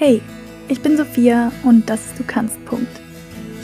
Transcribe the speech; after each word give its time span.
Hey, 0.00 0.22
ich 0.68 0.80
bin 0.80 0.96
Sophia 0.96 1.50
und 1.64 1.90
das 1.90 2.06
ist 2.06 2.20
Du 2.20 2.22
kannst. 2.24 2.64
Punkt. 2.66 3.00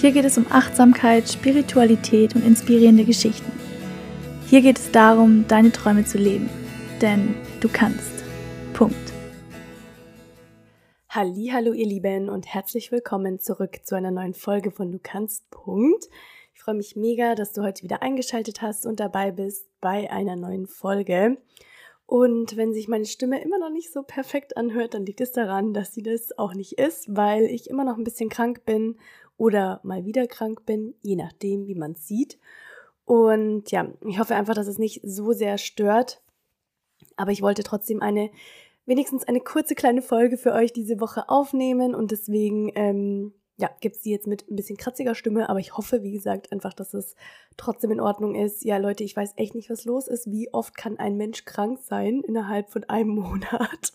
Hier 0.00 0.10
geht 0.10 0.24
es 0.24 0.36
um 0.36 0.46
Achtsamkeit, 0.50 1.28
Spiritualität 1.28 2.34
und 2.34 2.44
inspirierende 2.44 3.04
Geschichten. 3.04 3.52
Hier 4.48 4.60
geht 4.60 4.80
es 4.80 4.90
darum, 4.90 5.46
deine 5.46 5.70
Träume 5.70 6.04
zu 6.04 6.18
leben. 6.18 6.50
Denn 7.00 7.36
du 7.60 7.68
kannst. 7.68 8.24
Punkt. 8.72 9.12
Hallo, 11.08 11.72
ihr 11.72 11.86
Lieben 11.86 12.28
und 12.28 12.52
herzlich 12.52 12.90
willkommen 12.90 13.38
zurück 13.38 13.82
zu 13.84 13.94
einer 13.94 14.10
neuen 14.10 14.34
Folge 14.34 14.72
von 14.72 14.90
Du 14.90 14.98
kannst. 15.00 15.48
Punkt. 15.50 16.08
Ich 16.52 16.60
freue 16.60 16.74
mich 16.74 16.96
mega, 16.96 17.36
dass 17.36 17.52
du 17.52 17.62
heute 17.62 17.84
wieder 17.84 18.02
eingeschaltet 18.02 18.60
hast 18.60 18.86
und 18.86 18.98
dabei 18.98 19.30
bist 19.30 19.68
bei 19.80 20.10
einer 20.10 20.34
neuen 20.34 20.66
Folge. 20.66 21.36
Und 22.06 22.56
wenn 22.56 22.74
sich 22.74 22.86
meine 22.86 23.06
Stimme 23.06 23.42
immer 23.42 23.58
noch 23.58 23.70
nicht 23.70 23.92
so 23.92 24.02
perfekt 24.02 24.56
anhört, 24.56 24.94
dann 24.94 25.06
liegt 25.06 25.20
es 25.20 25.32
daran, 25.32 25.72
dass 25.72 25.94
sie 25.94 26.02
das 26.02 26.36
auch 26.38 26.54
nicht 26.54 26.78
ist, 26.78 27.14
weil 27.16 27.44
ich 27.44 27.70
immer 27.70 27.84
noch 27.84 27.96
ein 27.96 28.04
bisschen 28.04 28.28
krank 28.28 28.64
bin 28.64 28.96
oder 29.36 29.80
mal 29.82 30.04
wieder 30.04 30.26
krank 30.26 30.66
bin, 30.66 30.94
je 31.02 31.16
nachdem, 31.16 31.66
wie 31.66 31.74
man 31.74 31.92
es 31.92 32.06
sieht. 32.06 32.38
Und 33.04 33.70
ja, 33.70 33.90
ich 34.06 34.18
hoffe 34.18 34.34
einfach, 34.34 34.54
dass 34.54 34.66
es 34.66 34.78
nicht 34.78 35.00
so 35.02 35.32
sehr 35.32 35.58
stört. 35.58 36.22
Aber 37.16 37.32
ich 37.32 37.42
wollte 37.42 37.62
trotzdem 37.62 38.02
eine, 38.02 38.30
wenigstens 38.86 39.24
eine 39.24 39.40
kurze 39.40 39.74
kleine 39.74 40.02
Folge 40.02 40.36
für 40.36 40.52
euch 40.52 40.72
diese 40.72 41.00
Woche 41.00 41.28
aufnehmen 41.28 41.94
und 41.94 42.10
deswegen 42.10 42.70
ähm, 42.74 43.32
ja, 43.56 43.70
gibt 43.80 43.96
es 43.96 44.02
die 44.02 44.10
jetzt 44.10 44.26
mit 44.26 44.50
ein 44.50 44.56
bisschen 44.56 44.76
kratziger 44.76 45.14
Stimme, 45.14 45.48
aber 45.48 45.60
ich 45.60 45.76
hoffe, 45.76 46.02
wie 46.02 46.10
gesagt, 46.10 46.50
einfach, 46.50 46.74
dass 46.74 46.92
es 46.92 47.14
trotzdem 47.56 47.92
in 47.92 48.00
Ordnung 48.00 48.34
ist. 48.34 48.64
Ja, 48.64 48.78
Leute, 48.78 49.04
ich 49.04 49.16
weiß 49.16 49.34
echt 49.36 49.54
nicht, 49.54 49.70
was 49.70 49.84
los 49.84 50.08
ist. 50.08 50.30
Wie 50.30 50.52
oft 50.52 50.76
kann 50.76 50.98
ein 50.98 51.16
Mensch 51.16 51.44
krank 51.44 51.78
sein 51.80 52.22
innerhalb 52.22 52.70
von 52.70 52.84
einem 52.84 53.10
Monat? 53.14 53.92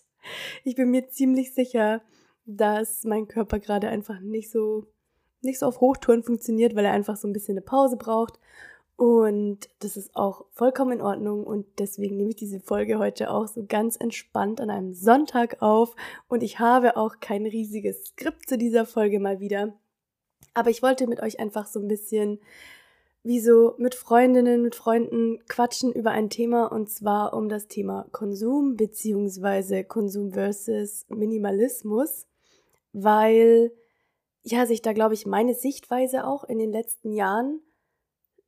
Ich 0.63 0.75
bin 0.75 0.91
mir 0.91 1.09
ziemlich 1.09 1.53
sicher, 1.53 2.01
dass 2.45 3.03
mein 3.03 3.27
Körper 3.27 3.59
gerade 3.59 3.89
einfach 3.89 4.19
nicht 4.21 4.49
so, 4.49 4.85
nicht 5.41 5.59
so 5.59 5.65
auf 5.65 5.81
Hochtouren 5.81 6.23
funktioniert, 6.23 6.75
weil 6.75 6.85
er 6.85 6.93
einfach 6.93 7.17
so 7.17 7.27
ein 7.27 7.33
bisschen 7.33 7.57
eine 7.57 7.65
Pause 7.65 7.97
braucht. 7.97 8.39
Und 8.99 9.69
das 9.79 9.95
ist 9.95 10.13
auch 10.13 10.43
vollkommen 10.51 10.99
in 10.99 11.01
Ordnung. 11.01 11.45
Und 11.45 11.65
deswegen 11.79 12.17
nehme 12.17 12.31
ich 12.31 12.35
diese 12.35 12.59
Folge 12.59 12.99
heute 12.99 13.31
auch 13.31 13.47
so 13.47 13.63
ganz 13.65 13.95
entspannt 13.95 14.59
an 14.59 14.69
einem 14.69 14.93
Sonntag 14.93 15.61
auf. 15.61 15.95
Und 16.27 16.43
ich 16.43 16.59
habe 16.59 16.97
auch 16.97 17.21
kein 17.21 17.45
riesiges 17.45 18.07
Skript 18.07 18.49
zu 18.49 18.57
dieser 18.57 18.85
Folge 18.85 19.21
mal 19.21 19.39
wieder. 19.39 19.73
Aber 20.53 20.69
ich 20.69 20.83
wollte 20.83 21.07
mit 21.07 21.21
euch 21.21 21.39
einfach 21.39 21.65
so 21.65 21.79
ein 21.79 21.87
bisschen 21.87 22.41
wie 23.23 23.39
so 23.39 23.73
mit 23.77 23.95
Freundinnen, 23.95 24.61
mit 24.61 24.75
Freunden 24.75 25.39
quatschen 25.47 25.93
über 25.93 26.11
ein 26.11 26.29
Thema. 26.29 26.65
Und 26.69 26.89
zwar 26.89 27.33
um 27.33 27.47
das 27.47 27.69
Thema 27.69 28.05
Konsum 28.11 28.75
beziehungsweise 28.75 29.85
Konsum 29.85 30.33
versus 30.33 31.05
Minimalismus, 31.07 32.27
weil 32.91 33.71
ja 34.43 34.65
sich 34.65 34.81
da 34.81 34.91
glaube 34.91 35.13
ich 35.13 35.25
meine 35.25 35.53
Sichtweise 35.53 36.27
auch 36.27 36.43
in 36.43 36.59
den 36.59 36.73
letzten 36.73 37.13
Jahren 37.13 37.61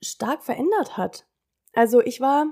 stark 0.02 0.44
verändert 0.44 0.98
hat. 0.98 1.26
Also 1.74 2.02
ich 2.02 2.22
war, 2.22 2.48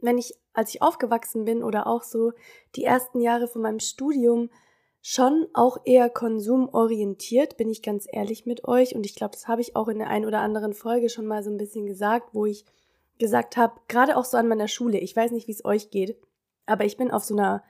wenn 0.00 0.18
ich, 0.18 0.34
als 0.52 0.74
ich 0.74 0.82
aufgewachsen 0.82 1.44
bin 1.44 1.62
oder 1.62 1.86
auch 1.86 2.02
so 2.02 2.32
die 2.76 2.84
ersten 2.84 3.20
Jahre 3.20 3.48
von 3.48 3.62
meinem 3.62 3.80
Studium, 3.80 4.50
schon 5.06 5.46
auch 5.52 5.76
eher 5.84 6.08
konsumorientiert, 6.08 7.58
bin 7.58 7.68
ich 7.68 7.82
ganz 7.82 8.06
ehrlich 8.10 8.46
mit 8.46 8.64
euch. 8.64 8.94
Und 8.94 9.04
ich 9.04 9.14
glaube, 9.14 9.32
das 9.32 9.46
habe 9.48 9.60
ich 9.60 9.76
auch 9.76 9.88
in 9.88 9.98
der 9.98 10.08
einen 10.08 10.24
oder 10.24 10.40
anderen 10.40 10.72
Folge 10.72 11.10
schon 11.10 11.26
mal 11.26 11.42
so 11.42 11.50
ein 11.50 11.58
bisschen 11.58 11.84
gesagt, 11.86 12.30
wo 12.32 12.46
ich 12.46 12.64
gesagt 13.18 13.58
habe, 13.58 13.78
gerade 13.86 14.16
auch 14.16 14.24
so 14.24 14.38
an 14.38 14.48
meiner 14.48 14.66
Schule, 14.66 14.98
ich 14.98 15.14
weiß 15.14 15.32
nicht, 15.32 15.46
wie 15.46 15.52
es 15.52 15.64
euch 15.64 15.90
geht, 15.90 16.16
aber 16.64 16.86
ich 16.86 16.96
bin 16.96 17.10
auf 17.10 17.22
so 17.22 17.34
einer, 17.34 17.62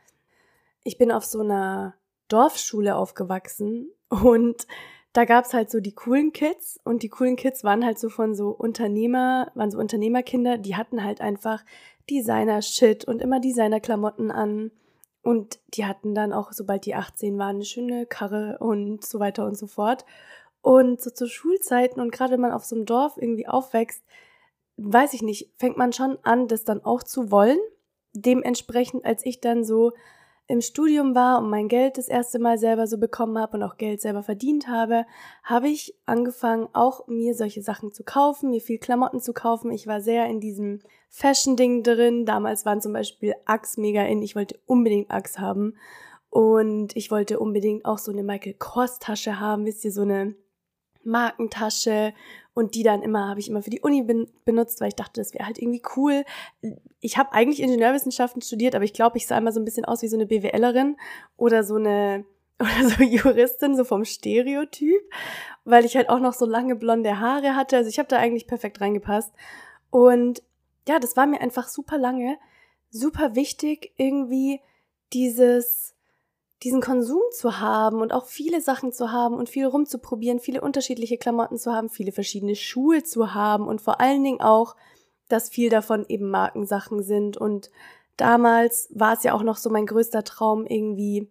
ich 0.85 0.97
bin 0.97 1.11
auf 1.11 1.25
so 1.25 1.41
einer 1.41 1.97
Dorfschule 2.29 2.95
aufgewachsen 2.95 3.91
und 4.09 4.69
da 5.15 5.25
gab's 5.25 5.55
halt 5.55 5.71
so 5.71 5.81
die 5.81 5.95
coolen 5.95 6.33
Kids 6.33 6.79
und 6.83 7.05
die 7.05 7.09
coolen 7.09 7.37
Kids 7.37 7.63
waren 7.63 7.85
halt 7.85 8.01
so 8.01 8.09
von 8.09 8.35
so 8.35 8.51
Unternehmer, 8.51 9.51
waren 9.55 9.71
so 9.71 9.79
Unternehmerkinder, 9.79 10.59
die 10.59 10.75
hatten 10.75 11.05
halt 11.05 11.21
einfach 11.21 11.65
Designer-Shit 12.11 13.05
und 13.05 13.23
immer 13.23 13.39
Designer-Klamotten 13.39 14.33
an. 14.33 14.73
Und 15.23 15.61
die 15.69 15.87
hatten 15.87 16.17
dann 16.17 16.33
auch, 16.33 16.53
sobald 16.53 16.85
die 16.85 16.97
18 16.97 17.39
waren, 17.39 17.57
eine 17.57 17.65
schöne 17.65 18.07
Karre 18.07 18.59
und 18.59 19.05
so 19.05 19.21
weiter 19.21 19.47
und 19.47 19.57
so 19.57 19.69
fort. 19.69 20.05
Und 20.63 21.01
so 21.01 21.11
zu 21.11 21.29
Schulzeiten 21.29 22.01
und 22.01 22.11
gerade 22.11 22.33
wenn 22.33 22.41
man 22.41 22.53
auf 22.53 22.65
so 22.65 22.75
einem 22.75 22.85
Dorf 22.85 23.17
irgendwie 23.17 23.47
aufwächst, 23.47 24.03
weiß 24.79 25.15
ich 25.15 25.23
nicht, 25.23 25.49
fängt 25.57 25.77
man 25.77 25.93
schon 25.93 26.19
an, 26.25 26.49
das 26.49 26.65
dann 26.65 26.85
auch 26.85 27.05
zu 27.05 27.31
wollen. 27.31 27.59
Dementsprechend, 28.15 29.05
als 29.05 29.25
ich 29.25 29.41
dann 29.41 29.65
so 29.65 29.93
im 30.47 30.61
Studium 30.61 31.15
war 31.15 31.39
und 31.39 31.49
mein 31.49 31.69
Geld 31.69 31.97
das 31.97 32.09
erste 32.09 32.39
Mal 32.39 32.59
selber 32.59 32.87
so 32.87 32.99
bekommen 32.99 33.39
habe 33.39 33.57
und 33.57 33.63
auch 33.63 33.77
Geld 33.77 34.01
selber 34.01 34.23
verdient 34.23 34.69
habe, 34.69 35.07
habe 35.43 35.69
ich 35.69 35.95
angefangen, 36.05 36.69
auch 36.75 37.07
mir 37.07 37.35
solche 37.35 37.63
Sachen 37.63 37.93
zu 37.93 38.05
kaufen, 38.05 38.51
mir 38.51 38.61
viel 38.61 38.79
Klamotten 38.79 39.21
zu 39.21 39.33
kaufen. 39.33 39.71
Ich 39.71 39.87
war 39.87 40.01
sehr 40.03 40.27
in 40.27 40.41
diesem 40.41 40.81
Fashion-Ding 41.09 41.83
drin. 41.83 42.27
Damals 42.27 42.67
waren 42.67 42.83
zum 42.83 42.93
Beispiel 42.93 43.35
Axe 43.47 43.81
mega 43.81 44.03
in. 44.03 44.21
Ich 44.21 44.37
wollte 44.37 44.59
unbedingt 44.67 45.11
Axe 45.11 45.41
haben. 45.41 45.77
Und 46.29 46.97
ich 46.97 47.11
wollte 47.11 47.39
unbedingt 47.39 47.85
auch 47.85 47.99
so 47.99 48.11
eine 48.11 48.25
Michael 48.25 48.55
Kors 48.55 48.99
Tasche 48.99 49.39
haben, 49.39 49.65
wisst 49.65 49.85
ihr, 49.85 49.93
so 49.93 50.03
eine 50.03 50.35
Markentasche 51.05 52.15
und 52.55 52.75
die 52.75 52.83
dann 52.83 53.03
immer 53.03 53.29
habe 53.29 53.41
ich 53.41 53.49
immer 53.49 53.63
für 53.63 53.71
die 53.71 53.81
Uni 53.81 54.03
ben 54.03 54.29
benutzt, 54.45 54.81
weil 54.81 54.89
ich 54.89 54.95
dachte, 54.95 55.21
das 55.21 55.35
wäre 55.35 55.47
halt 55.47 55.59
irgendwie 55.59 55.83
cool. 55.97 56.25
Ich 57.01 57.19
habe 57.19 57.33
eigentlich 57.33 57.61
Ingenieurwissenschaften 57.61 58.43
studiert, 58.43 58.75
aber 58.75 58.85
ich 58.85 58.93
glaube, 58.93 59.17
ich 59.17 59.27
sah 59.27 59.37
immer 59.37 59.53
so 59.53 59.61
ein 59.61 59.65
bisschen 59.65 59.85
aus 59.85 60.03
wie 60.03 60.09
so 60.09 60.17
eine 60.17 60.27
BWLerin 60.27 60.97
oder 61.37 61.65
so 61.65 61.75
eine 61.75 62.25
oder 62.61 62.89
so 62.89 63.03
Juristin, 63.03 63.75
so 63.75 63.85
vom 63.85 64.05
Stereotyp, 64.05 65.03
weil 65.65 65.85
ich 65.85 65.97
halt 65.97 66.09
auch 66.09 66.21
noch 66.21 66.35
so 66.35 66.47
lange 66.47 66.77
blonde 66.77 67.19
Haare 67.19 67.57
hatte. 67.57 67.77
Also 67.77 67.91
ich 67.91 67.99
habe 67.99 68.09
da 68.09 68.19
eigentlich 68.19 68.47
perfekt 68.47 68.81
reingepasst. 68.81 69.33
Und 69.91 70.43
ja, 70.87 71.01
das 71.01 71.17
war 71.17 71.27
mir 71.27 71.41
einfach 71.41 71.67
super 71.67 71.99
lange, 71.99 72.39
super 72.91 73.35
wichtig, 73.35 73.93
irgendwie 73.97 74.61
dieses 75.13 75.94
diesen 76.65 76.81
Konsum 76.81 77.21
zu 77.31 77.61
haben 77.61 78.01
und 78.01 78.13
auch 78.13 78.25
viele 78.25 78.61
Sachen 78.61 78.91
zu 78.91 79.13
haben 79.13 79.35
und 79.35 79.51
viel 79.51 79.67
rumzuprobieren, 79.67 80.41
viele 80.41 80.63
unterschiedliche 80.63 81.19
Klamotten 81.19 81.59
zu 81.59 81.73
haben, 81.73 81.91
viele 81.91 82.11
verschiedene 82.11 82.57
Schuhe 82.57 83.03
zu 83.03 83.35
haben 83.35 83.69
und 83.69 83.83
vor 83.83 84.01
allen 84.01 84.25
Dingen 84.25 84.41
auch, 84.41 84.75
dass 85.29 85.51
viel 85.51 85.69
davon 85.69 86.07
eben 86.09 86.31
Markensachen 86.31 87.03
sind. 87.03 87.37
Und 87.37 87.71
damals 88.17 88.89
war 88.95 89.13
es 89.13 89.23
ja 89.23 89.35
auch 89.35 89.43
noch 89.43 89.59
so 89.59 89.69
mein 89.69 89.87
größter 89.87 90.25
Traum, 90.25 90.65
irgendwie 90.67 91.31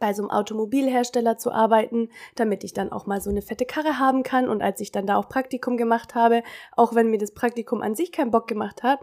bei 0.00 0.12
so 0.12 0.22
einem 0.22 0.30
Automobilhersteller 0.30 1.38
zu 1.38 1.52
arbeiten, 1.52 2.08
damit 2.34 2.64
ich 2.64 2.72
dann 2.72 2.92
auch 2.92 3.06
mal 3.06 3.20
so 3.20 3.30
eine 3.30 3.42
fette 3.42 3.64
Karre 3.64 3.98
haben 3.98 4.22
kann. 4.22 4.48
Und 4.48 4.62
als 4.62 4.80
ich 4.80 4.92
dann 4.92 5.06
da 5.06 5.16
auch 5.16 5.28
Praktikum 5.28 5.76
gemacht 5.76 6.14
habe, 6.14 6.42
auch 6.76 6.94
wenn 6.94 7.10
mir 7.10 7.18
das 7.18 7.32
Praktikum 7.32 7.82
an 7.82 7.94
sich 7.94 8.12
keinen 8.12 8.30
Bock 8.30 8.48
gemacht 8.48 8.82
hat, 8.82 9.00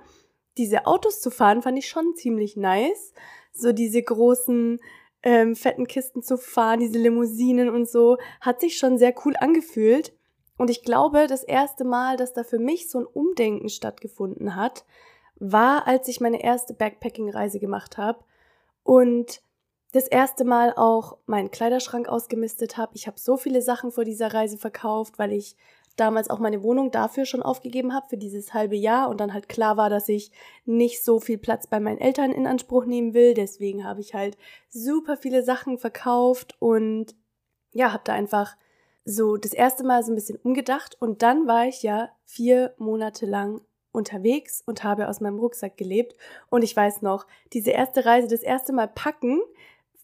diese 0.57 0.85
Autos 0.85 1.19
zu 1.21 1.31
fahren, 1.31 1.61
fand 1.61 1.77
ich 1.77 1.87
schon 1.87 2.15
ziemlich 2.15 2.55
nice. 2.55 3.13
So 3.53 3.71
diese 3.73 4.01
großen 4.01 4.79
ähm, 5.25 5.55
fetten 5.55 5.87
Kisten 5.87 6.21
zu 6.21 6.37
fahren, 6.37 6.79
diese 6.79 6.99
Limousinen 6.99 7.69
und 7.69 7.89
so, 7.89 8.17
hat 8.39 8.61
sich 8.61 8.77
schon 8.77 8.97
sehr 8.97 9.13
cool 9.25 9.35
angefühlt. 9.37 10.13
Und 10.57 10.69
ich 10.69 10.83
glaube, 10.83 11.27
das 11.27 11.43
erste 11.43 11.83
Mal, 11.83 12.15
dass 12.15 12.33
da 12.33 12.43
für 12.43 12.59
mich 12.59 12.89
so 12.89 12.99
ein 12.99 13.05
Umdenken 13.05 13.67
stattgefunden 13.67 14.55
hat, 14.55 14.85
war, 15.37 15.85
als 15.87 16.07
ich 16.07 16.21
meine 16.21 16.41
erste 16.41 16.73
Backpacking-Reise 16.73 17.59
gemacht 17.59 17.97
habe 17.97 18.23
und 18.83 19.41
das 19.91 20.07
erste 20.07 20.45
Mal 20.45 20.73
auch 20.75 21.17
meinen 21.25 21.51
Kleiderschrank 21.51 22.07
ausgemistet 22.07 22.77
habe. 22.77 22.91
Ich 22.95 23.07
habe 23.07 23.19
so 23.19 23.35
viele 23.35 23.61
Sachen 23.61 23.91
vor 23.91 24.05
dieser 24.05 24.33
Reise 24.33 24.57
verkauft, 24.57 25.17
weil 25.17 25.33
ich 25.33 25.55
damals 25.95 26.29
auch 26.29 26.39
meine 26.39 26.63
Wohnung 26.63 26.91
dafür 26.91 27.25
schon 27.25 27.41
aufgegeben 27.41 27.93
habe, 27.93 28.07
für 28.09 28.17
dieses 28.17 28.53
halbe 28.53 28.75
Jahr. 28.75 29.09
Und 29.09 29.19
dann 29.19 29.33
halt 29.33 29.49
klar 29.49 29.77
war, 29.77 29.89
dass 29.89 30.09
ich 30.09 30.31
nicht 30.65 31.03
so 31.03 31.19
viel 31.19 31.37
Platz 31.37 31.67
bei 31.67 31.79
meinen 31.79 31.99
Eltern 31.99 32.31
in 32.31 32.47
Anspruch 32.47 32.85
nehmen 32.85 33.13
will. 33.13 33.33
Deswegen 33.33 33.85
habe 33.85 34.01
ich 34.01 34.13
halt 34.13 34.37
super 34.69 35.17
viele 35.17 35.43
Sachen 35.43 35.77
verkauft 35.77 36.55
und 36.59 37.15
ja, 37.71 37.91
habe 37.91 38.03
da 38.05 38.13
einfach 38.13 38.55
so 39.05 39.37
das 39.37 39.53
erste 39.53 39.83
Mal 39.83 40.03
so 40.03 40.11
ein 40.11 40.15
bisschen 40.15 40.39
umgedacht. 40.43 40.97
Und 40.99 41.21
dann 41.21 41.47
war 41.47 41.67
ich 41.67 41.83
ja 41.83 42.09
vier 42.25 42.73
Monate 42.77 43.25
lang 43.25 43.61
unterwegs 43.91 44.61
und 44.65 44.83
habe 44.83 45.07
aus 45.07 45.21
meinem 45.21 45.39
Rucksack 45.39 45.77
gelebt. 45.77 46.15
Und 46.49 46.63
ich 46.63 46.75
weiß 46.75 47.01
noch, 47.01 47.25
diese 47.53 47.71
erste 47.71 48.05
Reise, 48.05 48.27
das 48.27 48.41
erste 48.41 48.73
Mal 48.73 48.87
packen, 48.87 49.41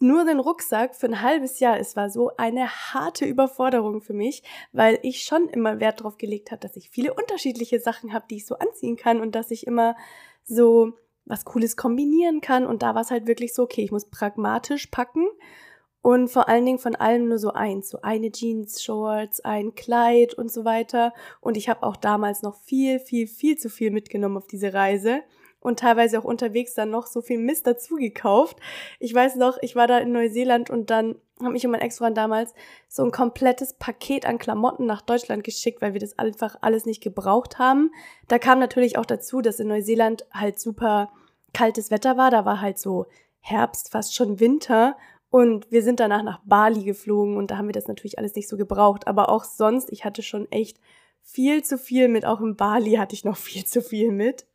nur 0.01 0.25
den 0.25 0.39
Rucksack 0.39 0.95
für 0.95 1.07
ein 1.07 1.21
halbes 1.21 1.59
Jahr. 1.59 1.80
Es 1.80 1.95
war 1.95 2.09
so 2.09 2.31
eine 2.38 2.69
harte 2.69 3.25
Überforderung 3.25 4.01
für 4.01 4.13
mich, 4.13 4.44
weil 4.71 5.00
ich 5.03 5.24
schon 5.24 5.48
immer 5.50 5.80
Wert 5.80 6.00
darauf 6.01 6.18
gelegt 6.18 6.51
habe, 6.51 6.62
dass 6.62 6.75
ich 6.75 6.89
viele 6.89 7.13
unterschiedliche 7.13 7.80
Sachen 7.80 8.13
habe, 8.13 8.25
die 8.30 8.38
ich 8.38 8.45
so 8.45 8.56
anziehen 8.56 8.98
kann 8.98 9.19
und 9.19 9.36
dass 9.36 9.51
ich 9.51 9.68
immer 9.68 9.95
so 10.44 10.94
was 11.25 11.45
Cooles 11.45 11.77
kombinieren 11.77 12.42
kann. 12.42 12.65
Und 12.65 12.83
da 12.83 12.95
war 12.95 13.01
es 13.01 13.12
halt 13.12 13.27
wirklich 13.27 13.53
so, 13.53 13.63
okay, 13.63 13.83
ich 13.83 13.92
muss 13.92 14.09
pragmatisch 14.09 14.88
packen 14.88 15.27
und 16.01 16.30
vor 16.30 16.50
allen 16.50 16.65
Dingen 16.65 16.80
von 16.80 16.95
allem 16.95 17.27
nur 17.27 17.38
so 17.38 17.53
eins, 17.53 17.89
so 17.89 18.01
eine 18.01 18.31
Jeans, 18.31 18.81
Shorts, 18.81 19.39
ein 19.42 19.75
Kleid 19.75 20.33
und 20.33 20.51
so 20.51 20.65
weiter. 20.65 21.13
Und 21.42 21.57
ich 21.57 21.69
habe 21.69 21.83
auch 21.83 21.95
damals 21.95 22.42
noch 22.42 22.56
viel, 22.56 23.00
viel, 23.00 23.27
viel 23.27 23.57
zu 23.57 23.69
viel 23.69 23.92
mitgenommen 23.92 24.38
auf 24.38 24.48
diese 24.48 24.74
Reise. 24.74 25.21
Und 25.61 25.79
teilweise 25.79 26.19
auch 26.19 26.25
unterwegs 26.25 26.73
dann 26.73 26.89
noch 26.89 27.07
so 27.07 27.21
viel 27.21 27.37
Mist 27.37 27.65
dazu 27.65 27.95
gekauft. 27.95 28.57
Ich 28.99 29.13
weiß 29.13 29.35
noch, 29.37 29.57
ich 29.61 29.75
war 29.75 29.87
da 29.87 29.99
in 29.99 30.11
Neuseeland 30.11 30.69
und 30.69 30.89
dann 30.89 31.15
habe 31.41 31.55
ich 31.55 31.65
und 31.65 31.71
mein 31.71 31.81
Ex-Freund 31.81 32.17
damals 32.17 32.53
so 32.87 33.03
ein 33.03 33.11
komplettes 33.11 33.73
Paket 33.73 34.25
an 34.25 34.37
Klamotten 34.37 34.85
nach 34.85 35.01
Deutschland 35.01 35.43
geschickt, 35.43 35.81
weil 35.81 35.93
wir 35.93 35.99
das 35.99 36.19
einfach 36.19 36.57
alles 36.61 36.85
nicht 36.85 37.01
gebraucht 37.01 37.59
haben. 37.59 37.91
Da 38.27 38.39
kam 38.39 38.59
natürlich 38.59 38.97
auch 38.97 39.05
dazu, 39.05 39.41
dass 39.41 39.59
in 39.59 39.67
Neuseeland 39.67 40.25
halt 40.33 40.59
super 40.59 41.11
kaltes 41.53 41.91
Wetter 41.91 42.17
war. 42.17 42.31
Da 42.31 42.45
war 42.45 42.61
halt 42.61 42.79
so 42.79 43.05
Herbst, 43.39 43.91
fast 43.91 44.15
schon 44.15 44.39
Winter. 44.39 44.97
Und 45.29 45.71
wir 45.71 45.81
sind 45.81 45.99
danach 45.99 46.23
nach 46.23 46.41
Bali 46.43 46.83
geflogen 46.83 47.37
und 47.37 47.51
da 47.51 47.57
haben 47.57 47.67
wir 47.67 47.73
das 47.73 47.87
natürlich 47.87 48.19
alles 48.19 48.35
nicht 48.35 48.49
so 48.49 48.57
gebraucht. 48.57 49.07
Aber 49.07 49.29
auch 49.29 49.45
sonst, 49.45 49.91
ich 49.91 50.03
hatte 50.03 50.23
schon 50.23 50.51
echt 50.51 50.79
viel 51.21 51.63
zu 51.63 51.77
viel 51.77 52.07
mit. 52.09 52.25
Auch 52.25 52.41
in 52.41 52.55
Bali 52.57 52.93
hatte 52.93 53.15
ich 53.15 53.23
noch 53.23 53.37
viel 53.37 53.65
zu 53.65 53.81
viel 53.81 54.11
mit. 54.11 54.45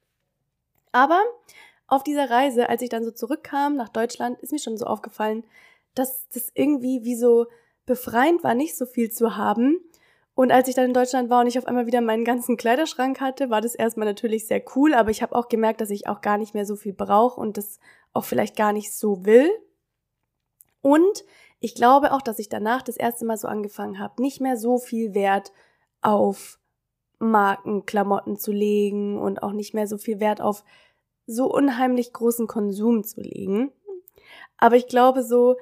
Aber 0.96 1.22
auf 1.88 2.04
dieser 2.04 2.30
Reise, 2.30 2.70
als 2.70 2.80
ich 2.80 2.88
dann 2.88 3.04
so 3.04 3.10
zurückkam 3.10 3.76
nach 3.76 3.90
Deutschland, 3.90 4.40
ist 4.40 4.50
mir 4.50 4.58
schon 4.58 4.78
so 4.78 4.86
aufgefallen, 4.86 5.44
dass 5.94 6.26
das 6.30 6.50
irgendwie 6.54 7.04
wie 7.04 7.16
so 7.16 7.48
befreiend 7.84 8.42
war, 8.42 8.54
nicht 8.54 8.78
so 8.78 8.86
viel 8.86 9.10
zu 9.10 9.36
haben. 9.36 9.78
Und 10.34 10.52
als 10.52 10.68
ich 10.68 10.74
dann 10.74 10.86
in 10.86 10.94
Deutschland 10.94 11.28
war 11.28 11.42
und 11.42 11.48
ich 11.48 11.58
auf 11.58 11.66
einmal 11.66 11.84
wieder 11.84 12.00
meinen 12.00 12.24
ganzen 12.24 12.56
Kleiderschrank 12.56 13.20
hatte, 13.20 13.50
war 13.50 13.60
das 13.60 13.74
erstmal 13.74 14.06
natürlich 14.06 14.46
sehr 14.46 14.62
cool, 14.74 14.94
aber 14.94 15.10
ich 15.10 15.20
habe 15.20 15.36
auch 15.36 15.50
gemerkt, 15.50 15.82
dass 15.82 15.90
ich 15.90 16.08
auch 16.08 16.22
gar 16.22 16.38
nicht 16.38 16.54
mehr 16.54 16.64
so 16.64 16.76
viel 16.76 16.94
brauche 16.94 17.38
und 17.38 17.58
das 17.58 17.78
auch 18.14 18.24
vielleicht 18.24 18.56
gar 18.56 18.72
nicht 18.72 18.90
so 18.94 19.26
will. 19.26 19.50
Und 20.80 21.24
ich 21.60 21.74
glaube 21.74 22.12
auch, 22.12 22.22
dass 22.22 22.38
ich 22.38 22.48
danach 22.48 22.80
das 22.80 22.96
erste 22.96 23.26
Mal 23.26 23.36
so 23.36 23.48
angefangen 23.48 23.98
habe, 23.98 24.22
nicht 24.22 24.40
mehr 24.40 24.56
so 24.56 24.78
viel 24.78 25.12
Wert 25.12 25.52
auf 26.00 26.58
Markenklamotten 27.18 28.36
zu 28.36 28.52
legen 28.52 29.18
und 29.18 29.42
auch 29.42 29.52
nicht 29.52 29.74
mehr 29.74 29.86
so 29.86 29.98
viel 29.98 30.20
Wert 30.20 30.40
auf 30.40 30.64
so 31.26 31.52
unheimlich 31.52 32.12
großen 32.12 32.46
Konsum 32.46 33.04
zu 33.04 33.20
legen. 33.20 33.72
Aber 34.58 34.76
ich 34.76 34.86
glaube 34.86 35.22
so, 35.22 35.56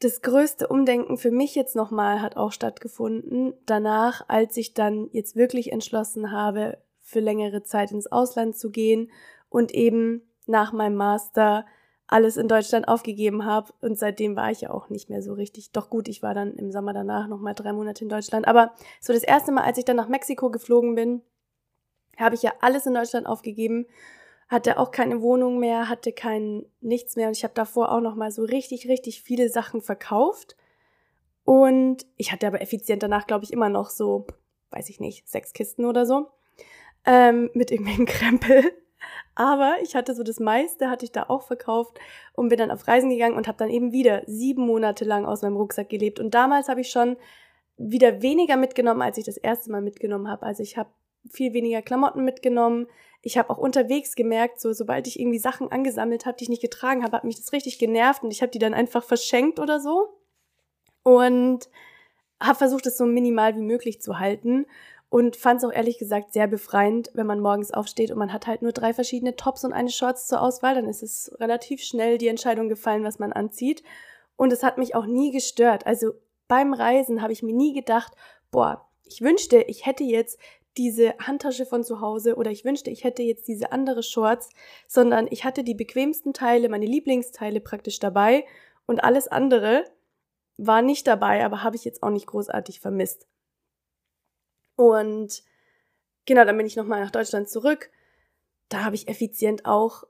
das 0.00 0.20
größte 0.20 0.68
Umdenken 0.68 1.16
für 1.16 1.30
mich 1.30 1.54
jetzt 1.54 1.74
nochmal 1.74 2.20
hat 2.20 2.36
auch 2.36 2.52
stattgefunden, 2.52 3.54
danach, 3.64 4.24
als 4.28 4.56
ich 4.56 4.74
dann 4.74 5.08
jetzt 5.12 5.36
wirklich 5.36 5.72
entschlossen 5.72 6.32
habe, 6.32 6.78
für 7.00 7.20
längere 7.20 7.62
Zeit 7.62 7.92
ins 7.92 8.10
Ausland 8.10 8.56
zu 8.56 8.70
gehen 8.70 9.10
und 9.48 9.72
eben 9.72 10.22
nach 10.46 10.72
meinem 10.72 10.96
Master 10.96 11.64
alles 12.08 12.36
in 12.36 12.48
Deutschland 12.48 12.88
aufgegeben 12.88 13.44
habe. 13.44 13.72
Und 13.80 13.98
seitdem 13.98 14.36
war 14.36 14.50
ich 14.50 14.62
ja 14.62 14.70
auch 14.70 14.88
nicht 14.88 15.10
mehr 15.10 15.22
so 15.22 15.32
richtig. 15.32 15.72
Doch 15.72 15.90
gut, 15.90 16.08
ich 16.08 16.22
war 16.22 16.34
dann 16.34 16.54
im 16.54 16.70
Sommer 16.70 16.92
danach 16.92 17.26
nochmal 17.28 17.54
drei 17.54 17.72
Monate 17.72 18.04
in 18.04 18.08
Deutschland. 18.08 18.46
Aber 18.46 18.72
so 19.00 19.12
das 19.12 19.22
erste 19.22 19.52
Mal, 19.52 19.64
als 19.64 19.78
ich 19.78 19.84
dann 19.84 19.96
nach 19.96 20.08
Mexiko 20.08 20.50
geflogen 20.50 20.94
bin, 20.94 21.22
habe 22.16 22.34
ich 22.34 22.42
ja 22.42 22.52
alles 22.60 22.86
in 22.86 22.94
Deutschland 22.94 23.26
aufgegeben. 23.26 23.86
Hatte 24.48 24.78
auch 24.78 24.92
keine 24.92 25.22
Wohnung 25.22 25.58
mehr, 25.58 25.88
hatte 25.88 26.12
kein 26.12 26.66
nichts 26.80 27.16
mehr. 27.16 27.28
Und 27.28 27.36
ich 27.36 27.44
habe 27.44 27.54
davor 27.54 27.90
auch 27.90 28.00
noch 28.00 28.14
mal 28.14 28.30
so 28.30 28.44
richtig 28.44 28.88
richtig 28.88 29.22
viele 29.22 29.48
Sachen 29.48 29.82
verkauft. 29.82 30.56
Und 31.44 32.06
ich 32.16 32.32
hatte 32.32 32.46
aber 32.46 32.60
effizient 32.60 33.02
danach 33.02 33.26
glaube 33.26 33.44
ich 33.44 33.52
immer 33.52 33.68
noch 33.68 33.90
so 33.90 34.26
weiß 34.70 34.88
ich 34.90 35.00
nicht 35.00 35.28
sechs 35.28 35.52
Kisten 35.52 35.84
oder 35.84 36.06
so 36.06 36.28
ähm, 37.04 37.50
mit 37.54 37.70
irgendwelchen 37.70 38.06
Krempel 38.06 38.64
aber 39.34 39.76
ich 39.82 39.94
hatte 39.94 40.14
so 40.14 40.22
das 40.22 40.40
meiste 40.40 40.88
hatte 40.88 41.04
ich 41.04 41.12
da 41.12 41.24
auch 41.28 41.42
verkauft 41.42 41.98
und 42.32 42.48
bin 42.48 42.58
dann 42.58 42.70
auf 42.70 42.88
Reisen 42.88 43.10
gegangen 43.10 43.36
und 43.36 43.46
habe 43.48 43.58
dann 43.58 43.70
eben 43.70 43.92
wieder 43.92 44.22
sieben 44.26 44.66
Monate 44.66 45.04
lang 45.04 45.26
aus 45.26 45.42
meinem 45.42 45.56
Rucksack 45.56 45.88
gelebt. 45.88 46.18
Und 46.18 46.34
damals 46.34 46.68
habe 46.68 46.80
ich 46.80 46.90
schon 46.90 47.16
wieder 47.76 48.22
weniger 48.22 48.56
mitgenommen 48.56 49.02
als 49.02 49.18
ich 49.18 49.24
das 49.24 49.36
erste 49.36 49.70
Mal 49.70 49.82
mitgenommen 49.82 50.28
habe. 50.28 50.44
Also 50.44 50.62
ich 50.62 50.78
habe 50.78 50.90
viel 51.30 51.52
weniger 51.52 51.82
Klamotten 51.82 52.24
mitgenommen. 52.24 52.86
Ich 53.22 53.36
habe 53.36 53.50
auch 53.50 53.58
unterwegs 53.58 54.14
gemerkt, 54.14 54.60
so 54.60 54.72
sobald 54.72 55.06
ich 55.06 55.18
irgendwie 55.18 55.38
Sachen 55.38 55.70
angesammelt 55.70 56.24
habe, 56.24 56.36
die 56.36 56.44
ich 56.44 56.50
nicht 56.50 56.62
getragen 56.62 57.02
habe, 57.02 57.16
hat 57.16 57.24
mich 57.24 57.36
das 57.36 57.52
richtig 57.52 57.78
genervt 57.78 58.22
und 58.22 58.30
ich 58.30 58.40
habe 58.40 58.50
die 58.50 58.58
dann 58.58 58.74
einfach 58.74 59.02
verschenkt 59.02 59.58
oder 59.58 59.80
so. 59.80 60.20
Und 61.02 61.68
habe 62.40 62.58
versucht, 62.58 62.86
es 62.86 62.96
so 62.96 63.06
minimal 63.06 63.56
wie 63.56 63.62
möglich 63.62 64.00
zu 64.00 64.18
halten 64.18 64.66
und 65.16 65.34
fand 65.34 65.62
es 65.62 65.64
auch 65.64 65.72
ehrlich 65.72 65.96
gesagt 65.96 66.34
sehr 66.34 66.46
befreiend, 66.46 67.08
wenn 67.14 67.26
man 67.26 67.40
morgens 67.40 67.70
aufsteht 67.70 68.10
und 68.10 68.18
man 68.18 68.34
hat 68.34 68.46
halt 68.46 68.60
nur 68.60 68.72
drei 68.72 68.92
verschiedene 68.92 69.34
Tops 69.34 69.64
und 69.64 69.72
eine 69.72 69.88
Shorts 69.88 70.26
zur 70.26 70.42
Auswahl, 70.42 70.74
dann 70.74 70.90
ist 70.90 71.02
es 71.02 71.34
relativ 71.40 71.82
schnell 71.82 72.18
die 72.18 72.28
Entscheidung 72.28 72.68
gefallen, 72.68 73.02
was 73.02 73.18
man 73.18 73.32
anzieht 73.32 73.82
und 74.36 74.52
es 74.52 74.62
hat 74.62 74.76
mich 74.76 74.94
auch 74.94 75.06
nie 75.06 75.30
gestört. 75.32 75.86
Also 75.86 76.12
beim 76.48 76.74
Reisen 76.74 77.22
habe 77.22 77.32
ich 77.32 77.42
mir 77.42 77.54
nie 77.54 77.72
gedacht, 77.72 78.12
boah, 78.50 78.90
ich 79.06 79.22
wünschte, 79.22 79.62
ich 79.62 79.86
hätte 79.86 80.04
jetzt 80.04 80.38
diese 80.76 81.14
Handtasche 81.18 81.64
von 81.64 81.82
zu 81.82 82.02
Hause 82.02 82.36
oder 82.36 82.50
ich 82.50 82.66
wünschte, 82.66 82.90
ich 82.90 83.02
hätte 83.02 83.22
jetzt 83.22 83.48
diese 83.48 83.72
andere 83.72 84.02
Shorts, 84.02 84.50
sondern 84.86 85.28
ich 85.30 85.44
hatte 85.44 85.64
die 85.64 85.74
bequemsten 85.74 86.34
Teile, 86.34 86.68
meine 86.68 86.84
Lieblingsteile 86.84 87.62
praktisch 87.62 88.00
dabei 88.00 88.44
und 88.84 89.02
alles 89.02 89.28
andere 89.28 89.84
war 90.58 90.82
nicht 90.82 91.06
dabei, 91.06 91.42
aber 91.42 91.62
habe 91.62 91.76
ich 91.76 91.86
jetzt 91.86 92.02
auch 92.02 92.10
nicht 92.10 92.26
großartig 92.26 92.80
vermisst. 92.80 93.26
Und 94.76 95.42
genau, 96.26 96.44
dann 96.44 96.56
bin 96.56 96.66
ich 96.66 96.76
nochmal 96.76 97.02
nach 97.02 97.10
Deutschland 97.10 97.48
zurück. 97.48 97.90
Da 98.68 98.84
habe 98.84 98.94
ich 98.94 99.08
effizient 99.08 99.64
auch 99.64 100.04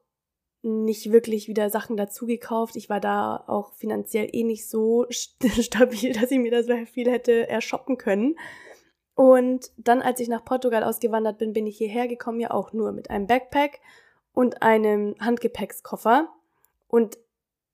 nicht 0.62 1.12
wirklich 1.12 1.46
wieder 1.46 1.70
Sachen 1.70 1.96
dazu 1.96 2.26
gekauft. 2.26 2.76
Ich 2.76 2.90
war 2.90 3.00
da 3.00 3.44
auch 3.46 3.72
finanziell 3.74 4.28
eh 4.32 4.42
nicht 4.42 4.68
so 4.68 5.06
stabil, 5.10 6.12
dass 6.12 6.30
ich 6.30 6.38
mir 6.38 6.50
da 6.50 6.62
sehr 6.62 6.86
viel 6.86 7.10
hätte 7.10 7.48
ershoppen 7.48 7.96
können. 7.96 8.36
Und 9.14 9.70
dann, 9.78 10.02
als 10.02 10.20
ich 10.20 10.28
nach 10.28 10.44
Portugal 10.44 10.84
ausgewandert 10.84 11.38
bin, 11.38 11.54
bin 11.54 11.66
ich 11.66 11.78
hierher 11.78 12.06
gekommen, 12.06 12.40
ja 12.40 12.50
auch 12.50 12.72
nur 12.72 12.92
mit 12.92 13.08
einem 13.08 13.26
Backpack 13.26 13.80
und 14.34 14.62
einem 14.62 15.14
Handgepäckskoffer. 15.20 16.28
Und 16.88 17.16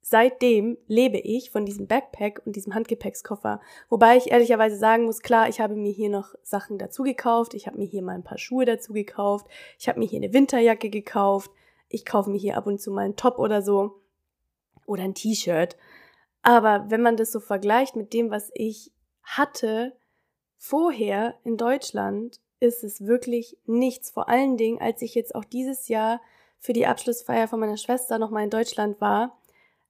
seitdem 0.03 0.77
lebe 0.87 1.19
ich 1.19 1.51
von 1.51 1.65
diesem 1.65 1.87
Backpack 1.87 2.43
und 2.45 2.57
diesem 2.57 2.75
Handgepäckskoffer. 2.75 3.61
Wobei 3.89 4.17
ich 4.17 4.31
ehrlicherweise 4.31 4.77
sagen 4.77 5.05
muss, 5.05 5.21
klar, 5.21 5.49
ich 5.49 5.61
habe 5.61 5.75
mir 5.75 5.93
hier 5.93 6.11
noch 6.11 6.35
Sachen 6.43 6.77
dazu 6.77 7.03
gekauft. 7.03 7.55
Ich 7.55 7.67
habe 7.67 7.79
mir 7.79 7.87
hier 7.87 8.03
mal 8.03 8.15
ein 8.15 8.25
paar 8.25 8.39
Schuhe 8.39 8.65
dazu 8.65 8.93
gekauft. 8.93 9.47
Ich 9.79 9.89
habe 9.89 9.99
mir 9.99 10.07
hier 10.07 10.21
eine 10.21 10.35
Winterjacke 10.35 10.91
gekauft. 10.91 11.51
Ich 11.89 12.05
kaufe 12.05 12.31
mir 12.31 12.39
hier 12.39 12.57
ab 12.57 12.67
und 12.67 12.81
zu 12.81 12.91
mal 12.91 13.05
einen 13.05 13.17
Top 13.17 13.39
oder 13.39 13.63
so. 13.63 14.03
Oder 14.87 15.05
ein 15.05 15.15
T-Shirt. 15.15 15.77
Aber 16.43 16.87
wenn 16.91 17.03
man 17.03 17.17
das 17.17 17.33
so 17.33 17.41
vergleicht 17.41 17.97
mit 17.97 18.13
dem, 18.13 18.31
was 18.31 18.51
ich 18.55 18.93
hatte, 19.23 19.97
Vorher 20.65 21.35
in 21.43 21.57
Deutschland 21.57 22.39
ist 22.61 22.85
es 22.85 23.05
wirklich 23.05 23.59
nichts. 23.67 24.13
Vor 24.13 24.29
allen 24.29 24.57
Dingen, 24.57 24.81
als 24.81 25.03
ich 25.03 25.17
jetzt 25.17 25.35
auch 25.35 25.45
dieses 25.45 25.89
Jahr 25.89 26.21
für 26.61 26.73
die 26.73 26.87
Abschlussfeier 26.87 27.49
von 27.49 27.59
meiner 27.59 27.77
Schwester 27.77 28.21
nochmal 28.21 28.45
in 28.45 28.51
Deutschland 28.51 29.01
war, 29.01 29.37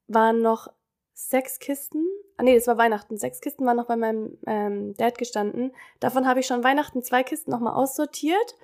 waren 0.08 0.40
noch 0.40 0.68
sechs 1.14 1.58
Kisten. 1.58 2.06
Ah 2.36 2.42
nee, 2.42 2.54
das 2.54 2.66
war 2.66 2.78
Weihnachten. 2.78 3.16
Sechs 3.16 3.40
Kisten 3.40 3.64
waren 3.66 3.76
noch 3.76 3.86
bei 3.86 3.96
meinem 3.96 4.38
ähm, 4.46 4.94
Dad 4.96 5.18
gestanden. 5.18 5.72
Davon 6.00 6.26
habe 6.26 6.40
ich 6.40 6.46
schon 6.46 6.64
Weihnachten 6.64 7.02
zwei 7.02 7.22
Kisten 7.22 7.50
nochmal 7.50 7.74
aussortiert 7.74 8.56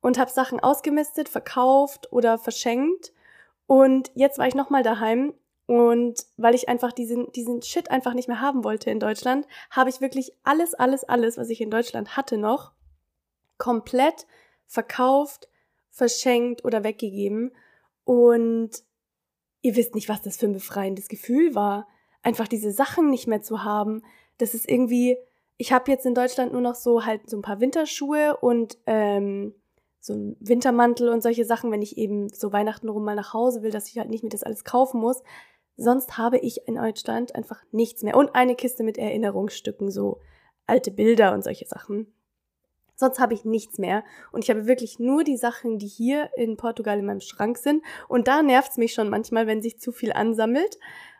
und 0.00 0.18
habe 0.18 0.30
Sachen 0.30 0.60
ausgemistet, 0.60 1.28
verkauft 1.28 2.12
oder 2.12 2.38
verschenkt. 2.38 3.12
Und 3.66 4.10
jetzt 4.14 4.38
war 4.38 4.46
ich 4.46 4.54
nochmal 4.54 4.82
daheim 4.82 5.34
und 5.66 6.24
weil 6.36 6.54
ich 6.54 6.68
einfach 6.68 6.92
diesen, 6.92 7.32
diesen 7.32 7.60
Shit 7.62 7.90
einfach 7.90 8.14
nicht 8.14 8.28
mehr 8.28 8.40
haben 8.40 8.62
wollte 8.62 8.90
in 8.90 9.00
Deutschland, 9.00 9.46
habe 9.70 9.90
ich 9.90 10.00
wirklich 10.00 10.32
alles, 10.44 10.74
alles, 10.74 11.02
alles, 11.02 11.36
was 11.36 11.50
ich 11.50 11.60
in 11.60 11.72
Deutschland 11.72 12.16
hatte 12.16 12.38
noch, 12.38 12.72
komplett 13.58 14.26
verkauft, 14.66 15.48
verschenkt 15.90 16.64
oder 16.64 16.84
weggegeben. 16.84 17.52
Und 18.04 18.70
ihr 19.66 19.74
wisst 19.74 19.96
nicht, 19.96 20.08
was 20.08 20.22
das 20.22 20.36
für 20.36 20.46
ein 20.46 20.52
befreiendes 20.52 21.08
Gefühl 21.08 21.56
war, 21.56 21.88
einfach 22.22 22.46
diese 22.46 22.70
Sachen 22.70 23.10
nicht 23.10 23.26
mehr 23.26 23.42
zu 23.42 23.64
haben. 23.64 24.02
Das 24.38 24.54
ist 24.54 24.70
irgendwie, 24.70 25.16
ich 25.56 25.72
habe 25.72 25.90
jetzt 25.90 26.06
in 26.06 26.14
Deutschland 26.14 26.52
nur 26.52 26.60
noch 26.60 26.76
so 26.76 27.04
halt 27.04 27.28
so 27.28 27.36
ein 27.36 27.42
paar 27.42 27.58
Winterschuhe 27.58 28.36
und 28.36 28.78
ähm, 28.86 29.54
so 29.98 30.14
ein 30.14 30.36
Wintermantel 30.38 31.08
und 31.08 31.20
solche 31.20 31.44
Sachen, 31.44 31.72
wenn 31.72 31.82
ich 31.82 31.98
eben 31.98 32.28
so 32.28 32.52
Weihnachten 32.52 32.88
rum 32.88 33.04
mal 33.04 33.16
nach 33.16 33.34
Hause 33.34 33.62
will, 33.62 33.72
dass 33.72 33.88
ich 33.88 33.98
halt 33.98 34.08
nicht 34.08 34.22
mehr 34.22 34.30
das 34.30 34.44
alles 34.44 34.62
kaufen 34.62 35.00
muss. 35.00 35.24
Sonst 35.76 36.16
habe 36.16 36.38
ich 36.38 36.68
in 36.68 36.76
Deutschland 36.76 37.34
einfach 37.34 37.60
nichts 37.72 38.04
mehr. 38.04 38.16
Und 38.16 38.36
eine 38.36 38.54
Kiste 38.54 38.84
mit 38.84 38.98
Erinnerungsstücken, 38.98 39.90
so 39.90 40.20
alte 40.68 40.92
Bilder 40.92 41.34
und 41.34 41.42
solche 41.42 41.66
Sachen. 41.66 42.06
Sonst 42.96 43.20
habe 43.20 43.34
ich 43.34 43.44
nichts 43.44 43.78
mehr. 43.78 44.04
Und 44.32 44.42
ich 44.42 44.50
habe 44.50 44.66
wirklich 44.66 44.98
nur 44.98 45.22
die 45.22 45.36
Sachen, 45.36 45.78
die 45.78 45.86
hier 45.86 46.30
in 46.36 46.56
Portugal 46.56 46.98
in 46.98 47.06
meinem 47.06 47.20
Schrank 47.20 47.58
sind. 47.58 47.84
Und 48.08 48.26
da 48.26 48.42
nervt 48.42 48.72
es 48.72 48.76
mich 48.78 48.94
schon 48.94 49.10
manchmal, 49.10 49.46
wenn 49.46 49.62
sich 49.62 49.78
zu 49.78 49.92
viel 49.92 50.12
ansammelt, 50.12 50.78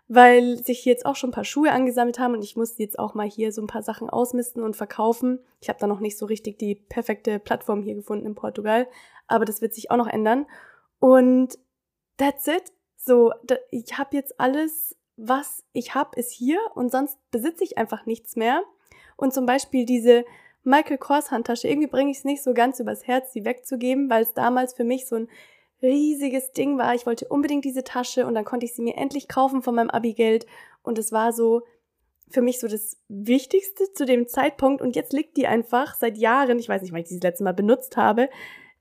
weil 0.09 0.57
sich 0.57 0.81
hier 0.81 0.93
jetzt 0.93 1.05
auch 1.05 1.17
schon 1.17 1.31
ein 1.31 1.35
paar 1.35 1.45
Schuhe 1.45 1.73
angesammelt 1.73 2.19
haben 2.19 2.35
und 2.35 2.45
ich 2.45 2.57
muss 2.57 2.79
jetzt 2.79 2.99
auch 2.99 3.15
mal 3.15 3.29
hier 3.29 3.53
so 3.53 3.61
ein 3.61 3.67
paar 3.67 3.83
Sachen 3.83 4.09
ausmisten 4.09 4.63
und 4.63 4.77
verkaufen. 4.77 5.41
Ich 5.61 5.69
habe 5.69 5.79
da 5.81 5.87
noch 5.87 6.01
nicht 6.01 6.17
so 6.17 6.27
richtig 6.27 6.59
die 6.59 6.77
perfekte 6.77 7.39
Plattform 7.39 7.83
hier 7.83 7.95
gefunden 7.95 8.27
in 8.27 8.35
Portugal, 8.35 8.87
aber 9.27 9.45
das 9.45 9.61
wird 9.61 9.75
sich 9.75 9.91
auch 9.91 9.97
noch 9.97 10.07
ändern. 10.07 10.47
Und 11.01 11.59
that's 12.17 12.47
it. 12.47 12.73
So, 12.97 13.33
ich 13.71 13.99
habe 13.99 14.17
jetzt 14.17 14.39
alles, 14.41 14.97
was 15.17 15.65
ich 15.73 15.95
habe, 15.95 16.19
ist 16.19 16.31
hier 16.31 16.59
und 16.75 16.91
sonst 16.91 17.19
besitze 17.31 17.65
ich 17.65 17.77
einfach 17.77 18.07
nichts 18.07 18.37
mehr. 18.37 18.63
Und 19.17 19.35
zum 19.35 19.47
Beispiel 19.47 19.87
diese 19.87 20.25
Michael 20.67 20.99
Kors 20.99 21.31
Handtasche, 21.31 21.69
irgendwie 21.69 21.87
bringe 21.87 22.11
ich 22.11 22.19
es 22.19 22.25
nicht 22.25 22.43
so 22.43 22.53
ganz 22.53 22.81
übers 22.81 23.07
Herz, 23.07 23.33
sie 23.33 23.45
wegzugeben, 23.45 24.11
weil 24.11 24.25
es 24.25 24.35
damals 24.35 24.75
für 24.75 24.83
mich 24.83 25.07
so 25.07 25.15
ein 25.15 25.29
riesiges 25.81 26.51
Ding 26.51 26.77
war. 26.77 26.95
Ich 26.95 27.07
wollte 27.07 27.29
unbedingt 27.29 27.65
diese 27.65 27.85
Tasche 27.85 28.27
und 28.27 28.35
dann 28.35 28.45
konnte 28.45 28.67
ich 28.67 28.75
sie 28.75 28.83
mir 28.83 28.97
endlich 28.97 29.29
kaufen 29.29 29.63
von 29.63 29.77
meinem 29.77 29.91
Abi-Geld. 29.91 30.45
Und 30.83 30.99
es 30.99 31.13
war 31.13 31.33
so 31.33 31.63
für 32.29 32.43
mich 32.43 32.59
so 32.59 32.67
das 32.67 32.97
Wichtigste 33.09 33.93
zu 33.93 34.05
dem 34.05 34.27
Zeitpunkt. 34.27 34.83
Und 34.83 34.97
jetzt 34.97 35.13
liegt 35.13 35.37
die 35.37 35.47
einfach 35.47 35.95
seit 35.95 36.19
Jahren, 36.19 36.59
ich 36.59 36.69
weiß 36.69 36.83
nicht, 36.83 36.93
weil 36.93 37.03
ich 37.03 37.09
die 37.09 37.21
das 37.21 37.31
letzte 37.31 37.45
Mal 37.45 37.55
benutzt 37.55 37.97
habe, 37.97 38.29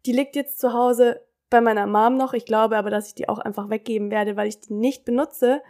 die 0.07 0.11
liegt 0.11 0.35
jetzt 0.35 0.59
zu 0.59 0.73
Hause 0.73 1.21
bei 1.51 1.61
meiner 1.61 1.85
Mom 1.85 2.17
noch. 2.17 2.33
Ich 2.33 2.45
glaube 2.45 2.77
aber, 2.77 2.89
dass 2.89 3.09
ich 3.09 3.15
die 3.15 3.29
auch 3.29 3.39
einfach 3.39 3.69
weggeben 3.69 4.09
werde, 4.09 4.35
weil 4.35 4.47
ich 4.47 4.59
die 4.59 4.73
nicht 4.73 5.05
benutze 5.05 5.61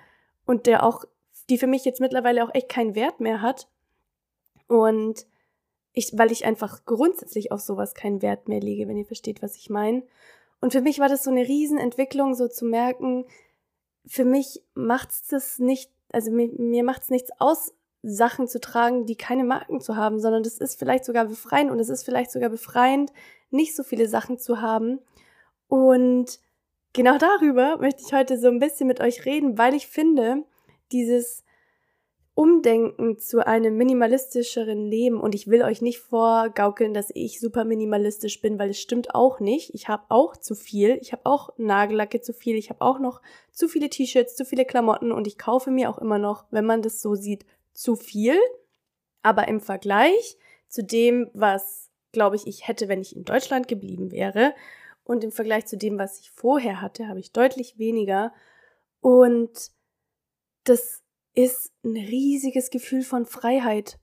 und 0.45 0.65
der 0.65 0.83
auch, 0.83 1.03
die 1.49 1.57
für 1.57 1.67
mich 1.67 1.83
jetzt 1.83 1.99
mittlerweile 1.99 2.45
auch 2.45 2.53
echt 2.53 2.69
keinen 2.69 2.95
Wert 2.95 3.19
mehr 3.19 3.41
hat. 3.41 3.67
Und 4.67 5.25
ich, 5.95 6.11
weil 6.17 6.31
ich 6.31 6.45
einfach 6.45 6.85
grundsätzlich 6.85 7.51
auf 7.51 7.61
sowas 7.61 7.93
keinen 7.93 8.21
Wert 8.21 8.47
mehr 8.47 8.59
lege, 8.59 8.87
wenn 8.87 8.97
ihr 8.97 9.05
versteht, 9.05 9.41
was 9.41 9.55
ich 9.55 9.69
meine. 9.69 10.03
Und 10.61 10.73
für 10.73 10.81
mich 10.81 10.99
war 10.99 11.09
das 11.09 11.23
so 11.23 11.31
eine 11.31 11.47
Riesenentwicklung, 11.47 12.35
so 12.35 12.47
zu 12.47 12.65
merken, 12.65 13.25
für 14.05 14.25
mich 14.25 14.61
macht's 14.75 15.27
das 15.27 15.57
nicht, 15.57 15.89
also 16.11 16.31
mir, 16.31 16.49
mir 16.57 16.83
macht's 16.83 17.09
nichts 17.09 17.31
aus, 17.39 17.73
Sachen 18.03 18.47
zu 18.47 18.59
tragen, 18.61 19.05
die 19.05 19.15
keine 19.15 19.43
Marken 19.43 19.81
zu 19.81 19.95
haben, 19.95 20.19
sondern 20.19 20.43
das 20.43 20.59
ist 20.59 20.77
vielleicht 20.77 21.05
sogar 21.05 21.25
befreiend 21.25 21.71
und 21.71 21.79
es 21.79 21.89
ist 21.89 22.03
vielleicht 22.03 22.29
sogar 22.29 22.49
befreiend, 22.49 23.11
nicht 23.49 23.75
so 23.75 23.81
viele 23.81 24.07
Sachen 24.07 24.37
zu 24.37 24.61
haben. 24.61 24.99
Und 25.67 26.39
genau 26.93 27.17
darüber 27.17 27.77
möchte 27.77 28.03
ich 28.05 28.13
heute 28.13 28.37
so 28.37 28.47
ein 28.47 28.59
bisschen 28.59 28.85
mit 28.87 28.99
euch 29.01 29.25
reden, 29.25 29.57
weil 29.57 29.73
ich 29.73 29.87
finde, 29.87 30.43
dieses 30.91 31.44
Umdenken 32.35 33.17
zu 33.17 33.47
einem 33.47 33.77
minimalistischeren 33.77 34.85
Leben. 34.85 35.21
Und 35.21 35.33
ich 35.33 35.47
will 35.47 35.63
euch 35.63 35.81
nicht 35.81 35.99
vorgaukeln, 35.99 36.93
dass 36.93 37.09
ich 37.13 37.39
super 37.39 37.63
minimalistisch 37.63 38.41
bin, 38.41 38.59
weil 38.59 38.71
es 38.71 38.79
stimmt 38.79 39.15
auch 39.15 39.39
nicht. 39.39 39.73
Ich 39.73 39.87
habe 39.87 40.03
auch 40.09 40.35
zu 40.35 40.53
viel, 40.53 40.99
ich 41.01 41.13
habe 41.13 41.21
auch 41.25 41.51
Nagellacke 41.57 42.19
zu 42.19 42.33
viel, 42.33 42.57
ich 42.57 42.69
habe 42.69 42.81
auch 42.81 42.99
noch 42.99 43.21
zu 43.53 43.69
viele 43.69 43.89
T-Shirts, 43.89 44.35
zu 44.35 44.43
viele 44.43 44.65
Klamotten. 44.65 45.13
Und 45.13 45.27
ich 45.27 45.37
kaufe 45.37 45.71
mir 45.71 45.89
auch 45.89 45.97
immer 45.97 46.19
noch, 46.19 46.43
wenn 46.51 46.65
man 46.65 46.81
das 46.81 47.01
so 47.01 47.15
sieht, 47.15 47.45
zu 47.73 47.95
viel. 47.95 48.37
Aber 49.23 49.47
im 49.47 49.61
Vergleich 49.61 50.37
zu 50.67 50.83
dem, 50.83 51.29
was, 51.33 51.89
glaube 52.11 52.35
ich, 52.35 52.47
ich 52.47 52.67
hätte, 52.67 52.89
wenn 52.89 52.99
ich 52.99 53.15
in 53.15 53.23
Deutschland 53.23 53.69
geblieben 53.69 54.11
wäre. 54.11 54.53
Und 55.05 55.23
im 55.23 55.31
Vergleich 55.31 55.67
zu 55.67 55.77
dem, 55.77 55.97
was 55.97 56.19
ich 56.19 56.31
vorher 56.31 56.81
hatte, 56.81 57.07
habe 57.07 57.21
ich 57.21 57.31
deutlich 57.31 57.77
weniger. 57.77 58.33
Und 58.99 59.71
das 60.65 61.04
ist 61.35 61.71
ein 61.83 61.95
riesiges 61.95 62.69
Gefühl 62.69 63.03
von 63.03 63.25
Freiheit. 63.25 63.99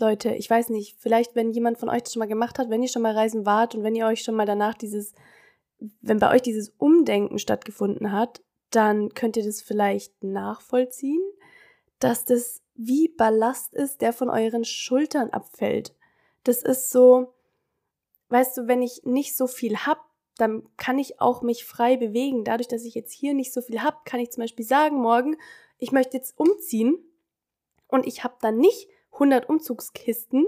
Leute, 0.00 0.34
ich 0.34 0.50
weiß 0.50 0.70
nicht, 0.70 0.96
vielleicht 0.98 1.36
wenn 1.36 1.52
jemand 1.52 1.78
von 1.78 1.88
euch 1.88 2.02
das 2.02 2.12
schon 2.12 2.20
mal 2.20 2.26
gemacht 2.28 2.58
hat, 2.58 2.70
wenn 2.70 2.82
ihr 2.82 2.88
schon 2.88 3.02
mal 3.02 3.14
reisen 3.14 3.46
wart 3.46 3.74
und 3.74 3.84
wenn 3.84 3.94
ihr 3.94 4.06
euch 4.06 4.22
schon 4.22 4.34
mal 4.34 4.46
danach 4.46 4.74
dieses, 4.74 5.14
wenn 6.00 6.18
bei 6.18 6.34
euch 6.34 6.42
dieses 6.42 6.70
Umdenken 6.78 7.38
stattgefunden 7.38 8.12
hat, 8.12 8.42
dann 8.70 9.14
könnt 9.14 9.36
ihr 9.36 9.44
das 9.44 9.62
vielleicht 9.62 10.24
nachvollziehen, 10.24 11.22
dass 11.98 12.24
das 12.24 12.62
wie 12.74 13.08
Ballast 13.08 13.74
ist, 13.74 14.00
der 14.00 14.12
von 14.12 14.30
euren 14.30 14.64
Schultern 14.64 15.30
abfällt. 15.30 15.94
Das 16.42 16.62
ist 16.62 16.90
so, 16.90 17.34
weißt 18.30 18.56
du, 18.56 18.66
wenn 18.66 18.82
ich 18.82 19.02
nicht 19.04 19.36
so 19.36 19.46
viel 19.46 19.76
hab, 19.76 20.04
dann 20.36 20.66
kann 20.78 20.98
ich 20.98 21.20
auch 21.20 21.42
mich 21.42 21.64
frei 21.64 21.96
bewegen. 21.96 22.44
Dadurch, 22.44 22.68
dass 22.68 22.84
ich 22.84 22.94
jetzt 22.94 23.12
hier 23.12 23.34
nicht 23.34 23.52
so 23.52 23.60
viel 23.60 23.82
hab, 23.82 24.04
kann 24.04 24.18
ich 24.18 24.32
zum 24.32 24.42
Beispiel 24.42 24.64
sagen 24.64 24.96
morgen, 24.96 25.36
ich 25.78 25.92
möchte 25.92 26.16
jetzt 26.16 26.38
umziehen 26.38 26.98
und 27.88 28.06
ich 28.06 28.24
habe 28.24 28.34
dann 28.40 28.58
nicht 28.58 28.88
100 29.12 29.48
Umzugskisten, 29.48 30.46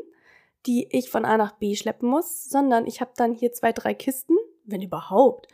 die 0.66 0.88
ich 0.90 1.10
von 1.10 1.24
A 1.24 1.36
nach 1.36 1.52
B 1.52 1.74
schleppen 1.74 2.08
muss, 2.08 2.44
sondern 2.44 2.86
ich 2.86 3.00
habe 3.00 3.12
dann 3.16 3.34
hier 3.34 3.52
zwei, 3.52 3.72
drei 3.72 3.94
Kisten, 3.94 4.36
wenn 4.64 4.80
überhaupt, 4.80 5.48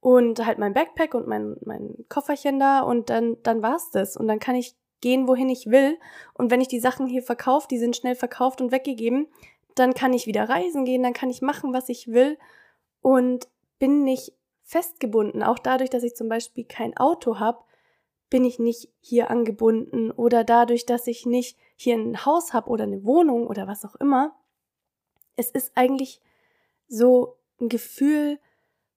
und 0.00 0.44
halt 0.46 0.58
mein 0.58 0.72
Backpack 0.72 1.14
und 1.14 1.26
mein, 1.26 1.56
mein 1.64 2.04
Kofferchen 2.08 2.60
da 2.60 2.80
und 2.80 3.10
dann, 3.10 3.38
dann 3.42 3.62
war's 3.62 3.90
das. 3.90 4.16
Und 4.16 4.28
dann 4.28 4.38
kann 4.38 4.54
ich 4.54 4.76
gehen, 5.00 5.26
wohin 5.26 5.48
ich 5.48 5.66
will. 5.66 5.98
Und 6.34 6.50
wenn 6.50 6.60
ich 6.60 6.68
die 6.68 6.78
Sachen 6.78 7.06
hier 7.06 7.22
verkaufe, 7.22 7.66
die 7.68 7.78
sind 7.78 7.96
schnell 7.96 8.14
verkauft 8.14 8.60
und 8.60 8.70
weggegeben, 8.70 9.26
dann 9.74 9.94
kann 9.94 10.12
ich 10.12 10.26
wieder 10.26 10.48
reisen 10.48 10.84
gehen, 10.84 11.02
dann 11.02 11.12
kann 11.12 11.28
ich 11.28 11.42
machen, 11.42 11.72
was 11.72 11.88
ich 11.88 12.08
will 12.08 12.38
und 13.00 13.48
bin 13.78 14.04
nicht 14.04 14.32
festgebunden. 14.62 15.42
Auch 15.42 15.58
dadurch, 15.58 15.90
dass 15.90 16.02
ich 16.02 16.14
zum 16.14 16.28
Beispiel 16.28 16.64
kein 16.64 16.96
Auto 16.96 17.38
habe, 17.38 17.64
bin 18.30 18.44
ich 18.44 18.58
nicht 18.58 18.88
hier 19.00 19.30
angebunden 19.30 20.10
oder 20.10 20.44
dadurch, 20.44 20.86
dass 20.86 21.06
ich 21.06 21.26
nicht 21.26 21.58
hier 21.76 21.94
ein 21.94 22.24
Haus 22.24 22.52
habe 22.52 22.70
oder 22.70 22.84
eine 22.84 23.04
Wohnung 23.04 23.46
oder 23.46 23.66
was 23.66 23.84
auch 23.84 23.94
immer. 23.96 24.36
Es 25.36 25.50
ist 25.50 25.72
eigentlich 25.74 26.20
so 26.88 27.38
ein 27.60 27.68
Gefühl 27.68 28.38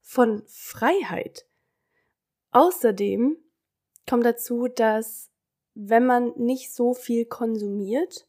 von 0.02 0.44
Freiheit. 0.48 1.46
Außerdem 2.52 3.38
kommt 4.08 4.26
dazu, 4.26 4.68
dass 4.68 5.30
wenn 5.76 6.06
man 6.06 6.34
nicht 6.36 6.74
so 6.74 6.94
viel 6.94 7.26
konsumiert, 7.26 8.26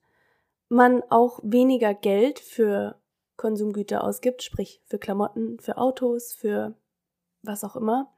man 0.68 1.02
auch 1.08 1.40
weniger 1.42 1.94
Geld 1.94 2.38
für 2.38 3.00
Konsumgüter 3.36 4.04
ausgibt, 4.04 4.42
sprich 4.42 4.82
für 4.84 4.98
Klamotten, 4.98 5.58
für 5.58 5.78
Autos, 5.78 6.32
für 6.32 6.74
was 7.42 7.64
auch 7.64 7.74
immer. 7.74 8.12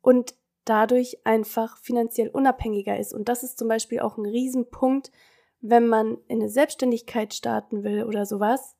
Und 0.00 0.34
dadurch 0.64 1.18
einfach 1.24 1.76
finanziell 1.78 2.28
unabhängiger 2.28 2.98
ist. 2.98 3.12
Und 3.12 3.28
das 3.28 3.42
ist 3.42 3.58
zum 3.58 3.68
Beispiel 3.68 4.00
auch 4.00 4.16
ein 4.16 4.26
Riesenpunkt, 4.26 5.10
wenn 5.60 5.86
man 5.86 6.18
in 6.28 6.40
eine 6.40 6.48
Selbstständigkeit 6.48 7.34
starten 7.34 7.84
will 7.84 8.04
oder 8.04 8.26
sowas. 8.26 8.76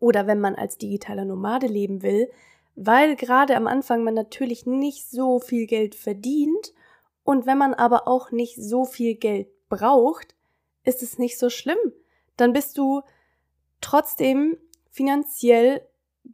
Oder 0.00 0.26
wenn 0.26 0.40
man 0.40 0.54
als 0.54 0.78
digitaler 0.78 1.24
Nomade 1.24 1.66
leben 1.66 2.02
will, 2.02 2.30
weil 2.76 3.16
gerade 3.16 3.56
am 3.56 3.66
Anfang 3.66 4.04
man 4.04 4.14
natürlich 4.14 4.64
nicht 4.64 5.10
so 5.10 5.40
viel 5.40 5.66
Geld 5.66 5.96
verdient 5.96 6.72
und 7.24 7.44
wenn 7.44 7.58
man 7.58 7.74
aber 7.74 8.06
auch 8.06 8.30
nicht 8.30 8.56
so 8.56 8.84
viel 8.84 9.16
Geld 9.16 9.48
braucht, 9.68 10.36
ist 10.84 11.02
es 11.02 11.18
nicht 11.18 11.38
so 11.38 11.50
schlimm. 11.50 11.76
Dann 12.36 12.52
bist 12.52 12.78
du 12.78 13.02
trotzdem 13.80 14.56
finanziell 14.90 15.82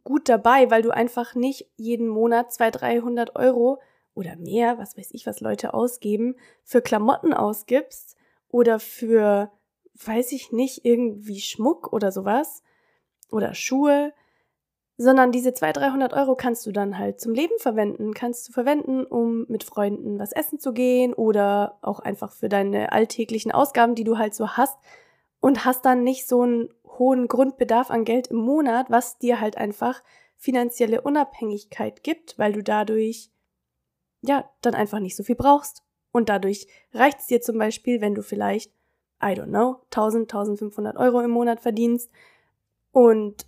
gut 0.03 0.29
dabei, 0.29 0.69
weil 0.69 0.83
du 0.83 0.91
einfach 0.91 1.33
nicht 1.35 1.67
jeden 1.77 2.07
Monat 2.07 2.53
200, 2.53 2.81
300 2.81 3.35
Euro 3.35 3.81
oder 4.15 4.35
mehr, 4.35 4.77
was 4.79 4.97
weiß 4.97 5.09
ich, 5.11 5.27
was 5.27 5.41
Leute 5.41 5.73
ausgeben, 5.73 6.35
für 6.63 6.81
Klamotten 6.81 7.33
ausgibst 7.33 8.15
oder 8.49 8.79
für, 8.79 9.51
weiß 9.93 10.31
ich 10.31 10.51
nicht, 10.51 10.85
irgendwie 10.85 11.41
Schmuck 11.41 11.93
oder 11.93 12.11
sowas 12.11 12.63
oder 13.29 13.53
Schuhe, 13.53 14.13
sondern 14.97 15.33
diese 15.33 15.53
200, 15.53 15.83
300 15.83 16.13
Euro 16.13 16.35
kannst 16.35 16.65
du 16.65 16.71
dann 16.71 16.97
halt 16.97 17.19
zum 17.19 17.33
Leben 17.33 17.59
verwenden, 17.59 18.13
kannst 18.13 18.47
du 18.47 18.53
verwenden, 18.53 19.05
um 19.05 19.45
mit 19.49 19.65
Freunden 19.65 20.17
was 20.19 20.31
essen 20.31 20.57
zu 20.57 20.71
gehen 20.71 21.13
oder 21.13 21.77
auch 21.81 21.99
einfach 21.99 22.31
für 22.31 22.47
deine 22.47 22.93
alltäglichen 22.93 23.51
Ausgaben, 23.51 23.95
die 23.95 24.05
du 24.05 24.17
halt 24.17 24.33
so 24.33 24.51
hast 24.51 24.77
und 25.41 25.65
hast 25.65 25.83
dann 25.83 26.03
nicht 26.03 26.27
so 26.27 26.41
einen 26.41 26.69
hohen 26.87 27.27
Grundbedarf 27.27 27.91
an 27.91 28.05
Geld 28.05 28.27
im 28.27 28.37
Monat, 28.37 28.89
was 28.89 29.17
dir 29.17 29.41
halt 29.41 29.57
einfach 29.57 30.01
finanzielle 30.37 31.01
Unabhängigkeit 31.01 32.03
gibt, 32.03 32.39
weil 32.39 32.53
du 32.53 32.63
dadurch 32.63 33.31
ja, 34.25 34.49
dann 34.61 34.75
einfach 34.75 34.99
nicht 34.99 35.15
so 35.15 35.23
viel 35.23 35.35
brauchst. 35.35 35.83
Und 36.11 36.29
dadurch 36.29 36.67
reicht 36.93 37.19
es 37.19 37.27
dir 37.27 37.41
zum 37.41 37.57
Beispiel, 37.57 38.01
wenn 38.01 38.15
du 38.15 38.23
vielleicht, 38.23 38.71
I 39.21 39.27
don't 39.27 39.47
know, 39.47 39.81
1000, 39.85 40.33
1500 40.33 40.97
Euro 40.97 41.21
im 41.21 41.31
Monat 41.31 41.61
verdienst 41.61 42.09
und 42.91 43.47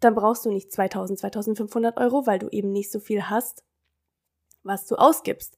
dann 0.00 0.14
brauchst 0.14 0.44
du 0.44 0.50
nicht 0.50 0.72
2000, 0.72 1.18
2500 1.18 1.98
Euro, 1.98 2.26
weil 2.26 2.38
du 2.38 2.48
eben 2.48 2.72
nicht 2.72 2.90
so 2.90 2.98
viel 3.00 3.28
hast, 3.28 3.62
was 4.62 4.86
du 4.86 4.96
ausgibst. 4.96 5.56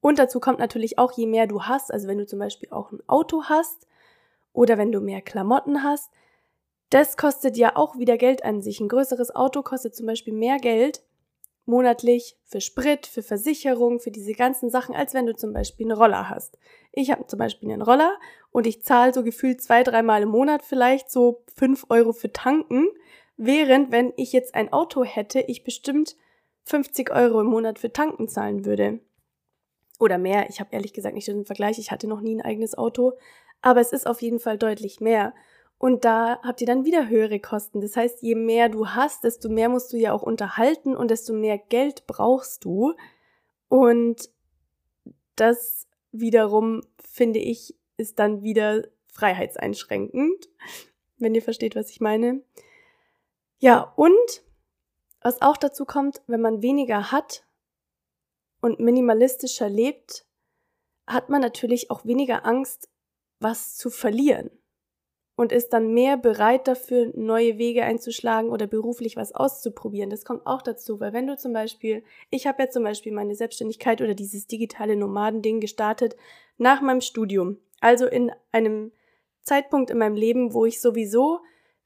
Und 0.00 0.18
dazu 0.18 0.40
kommt 0.40 0.58
natürlich 0.58 0.98
auch, 0.98 1.12
je 1.12 1.26
mehr 1.26 1.46
du 1.46 1.62
hast, 1.62 1.92
also 1.92 2.08
wenn 2.08 2.18
du 2.18 2.26
zum 2.26 2.38
Beispiel 2.38 2.70
auch 2.70 2.90
ein 2.90 3.02
Auto 3.06 3.44
hast 3.44 3.86
oder 4.52 4.78
wenn 4.78 4.90
du 4.90 5.00
mehr 5.00 5.22
Klamotten 5.22 5.84
hast, 5.84 6.10
das 6.90 7.16
kostet 7.16 7.56
ja 7.56 7.76
auch 7.76 7.96
wieder 7.96 8.18
Geld 8.18 8.44
an 8.44 8.60
sich. 8.60 8.80
Ein 8.80 8.88
größeres 8.88 9.34
Auto 9.34 9.62
kostet 9.62 9.94
zum 9.94 10.06
Beispiel 10.06 10.34
mehr 10.34 10.58
Geld 10.58 11.02
monatlich 11.64 12.36
für 12.44 12.60
Sprit, 12.60 13.06
für 13.06 13.22
Versicherung, 13.22 14.00
für 14.00 14.10
diese 14.10 14.32
ganzen 14.32 14.70
Sachen, 14.70 14.94
als 14.94 15.14
wenn 15.14 15.26
du 15.26 15.34
zum 15.34 15.52
Beispiel 15.52 15.86
einen 15.86 15.98
Roller 15.98 16.28
hast. 16.28 16.58
Ich 16.92 17.10
habe 17.10 17.26
zum 17.26 17.38
Beispiel 17.38 17.70
einen 17.70 17.82
Roller 17.82 18.18
und 18.50 18.66
ich 18.66 18.82
zahle 18.82 19.14
so 19.14 19.22
gefühlt 19.22 19.62
zwei, 19.62 19.82
dreimal 19.82 20.22
im 20.22 20.28
Monat 20.28 20.62
vielleicht 20.62 21.10
so 21.10 21.44
fünf 21.54 21.86
Euro 21.88 22.12
für 22.12 22.32
tanken, 22.32 22.88
während 23.36 23.92
wenn 23.92 24.12
ich 24.16 24.32
jetzt 24.32 24.54
ein 24.54 24.72
Auto 24.72 25.04
hätte, 25.04 25.40
ich 25.40 25.64
bestimmt 25.64 26.16
50 26.64 27.10
Euro 27.10 27.40
im 27.40 27.48
Monat 27.48 27.78
für 27.78 27.92
tanken 27.92 28.28
zahlen 28.28 28.64
würde. 28.64 29.00
Oder 29.98 30.18
mehr. 30.18 30.48
Ich 30.48 30.60
habe 30.60 30.70
ehrlich 30.72 30.92
gesagt 30.92 31.14
nicht 31.14 31.28
den 31.28 31.44
Vergleich. 31.44 31.78
Ich 31.78 31.90
hatte 31.90 32.08
noch 32.08 32.20
nie 32.20 32.34
ein 32.34 32.42
eigenes 32.42 32.76
Auto. 32.76 33.12
Aber 33.60 33.80
es 33.80 33.92
ist 33.92 34.06
auf 34.06 34.20
jeden 34.22 34.40
Fall 34.40 34.58
deutlich 34.58 35.00
mehr. 35.00 35.34
Und 35.82 36.04
da 36.04 36.40
habt 36.44 36.60
ihr 36.60 36.66
dann 36.68 36.84
wieder 36.84 37.08
höhere 37.08 37.40
Kosten. 37.40 37.80
Das 37.80 37.96
heißt, 37.96 38.22
je 38.22 38.36
mehr 38.36 38.68
du 38.68 38.90
hast, 38.90 39.24
desto 39.24 39.48
mehr 39.48 39.68
musst 39.68 39.92
du 39.92 39.96
ja 39.96 40.12
auch 40.12 40.22
unterhalten 40.22 40.94
und 40.94 41.10
desto 41.10 41.32
mehr 41.32 41.58
Geld 41.58 42.06
brauchst 42.06 42.64
du. 42.64 42.94
Und 43.66 44.30
das 45.34 45.88
wiederum, 46.12 46.82
finde 47.00 47.40
ich, 47.40 47.76
ist 47.96 48.20
dann 48.20 48.44
wieder 48.44 48.84
freiheitseinschränkend, 49.12 50.48
wenn 51.16 51.34
ihr 51.34 51.42
versteht, 51.42 51.74
was 51.74 51.90
ich 51.90 52.00
meine. 52.00 52.44
Ja, 53.58 53.92
und 53.96 54.44
was 55.20 55.42
auch 55.42 55.56
dazu 55.56 55.84
kommt, 55.84 56.22
wenn 56.28 56.40
man 56.40 56.62
weniger 56.62 57.10
hat, 57.10 57.44
und 58.60 58.78
minimalistischer 58.78 59.68
lebt, 59.68 60.24
hat 61.08 61.28
man 61.28 61.40
natürlich 61.40 61.90
auch 61.90 62.04
weniger 62.04 62.46
Angst, 62.46 62.88
was 63.40 63.74
zu 63.76 63.90
verlieren 63.90 64.61
und 65.42 65.50
ist 65.50 65.72
dann 65.72 65.92
mehr 65.92 66.16
bereit 66.16 66.68
dafür, 66.68 67.10
neue 67.14 67.58
Wege 67.58 67.82
einzuschlagen 67.82 68.48
oder 68.50 68.68
beruflich 68.68 69.16
was 69.16 69.34
auszuprobieren. 69.34 70.08
Das 70.08 70.24
kommt 70.24 70.46
auch 70.46 70.62
dazu, 70.62 71.00
weil 71.00 71.12
wenn 71.12 71.26
du 71.26 71.36
zum 71.36 71.52
Beispiel, 71.52 72.04
ich 72.30 72.46
habe 72.46 72.62
ja 72.62 72.70
zum 72.70 72.84
Beispiel 72.84 73.12
meine 73.12 73.34
Selbstständigkeit 73.34 74.00
oder 74.00 74.14
dieses 74.14 74.46
digitale 74.46 74.94
Nomadending 74.94 75.58
gestartet 75.60 76.16
nach 76.58 76.80
meinem 76.80 77.00
Studium, 77.00 77.58
also 77.80 78.06
in 78.06 78.30
einem 78.52 78.92
Zeitpunkt 79.42 79.90
in 79.90 79.98
meinem 79.98 80.14
Leben, 80.14 80.54
wo 80.54 80.64
ich 80.64 80.80
sowieso 80.80 81.40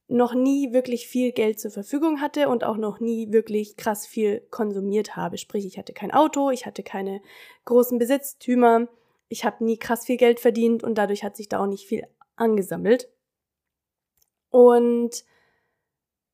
noch 0.06 0.34
nie 0.34 0.74
wirklich 0.74 1.08
viel 1.08 1.32
Geld 1.32 1.58
zur 1.58 1.70
Verfügung 1.70 2.20
hatte 2.20 2.50
und 2.50 2.62
auch 2.62 2.76
noch 2.76 3.00
nie 3.00 3.32
wirklich 3.32 3.78
krass 3.78 4.06
viel 4.06 4.42
konsumiert 4.50 5.16
habe. 5.16 5.38
Sprich, 5.38 5.64
ich 5.64 5.78
hatte 5.78 5.94
kein 5.94 6.12
Auto, 6.12 6.50
ich 6.50 6.66
hatte 6.66 6.82
keine 6.82 7.22
großen 7.64 7.98
Besitztümer, 7.98 8.86
ich 9.28 9.46
habe 9.46 9.64
nie 9.64 9.78
krass 9.78 10.04
viel 10.04 10.18
Geld 10.18 10.40
verdient 10.40 10.84
und 10.84 10.96
dadurch 10.98 11.24
hat 11.24 11.36
sich 11.36 11.48
da 11.48 11.60
auch 11.60 11.66
nicht 11.66 11.86
viel 11.86 12.06
angesammelt. 12.36 13.08
Und 14.56 15.22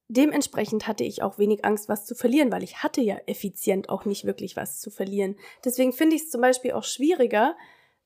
dementsprechend 0.07 0.87
hatte 0.87 1.02
ich 1.02 1.25
auch 1.25 1.38
wenig 1.38 1.64
Angst, 1.64 1.88
was 1.88 2.07
zu 2.07 2.14
verlieren, 2.14 2.52
weil 2.52 2.62
ich 2.62 2.85
hatte 2.85 3.00
ja 3.00 3.17
effizient 3.26 3.88
auch 3.88 4.05
nicht 4.05 4.25
wirklich 4.25 4.55
was 4.55 4.79
zu 4.79 4.93
verlieren. 4.93 5.35
Deswegen 5.64 5.93
finde 5.93 6.14
ich 6.14 6.23
es 6.23 6.31
zum 6.31 6.41
Beispiel 6.41 6.71
auch 6.71 6.85
schwieriger, 6.85 7.57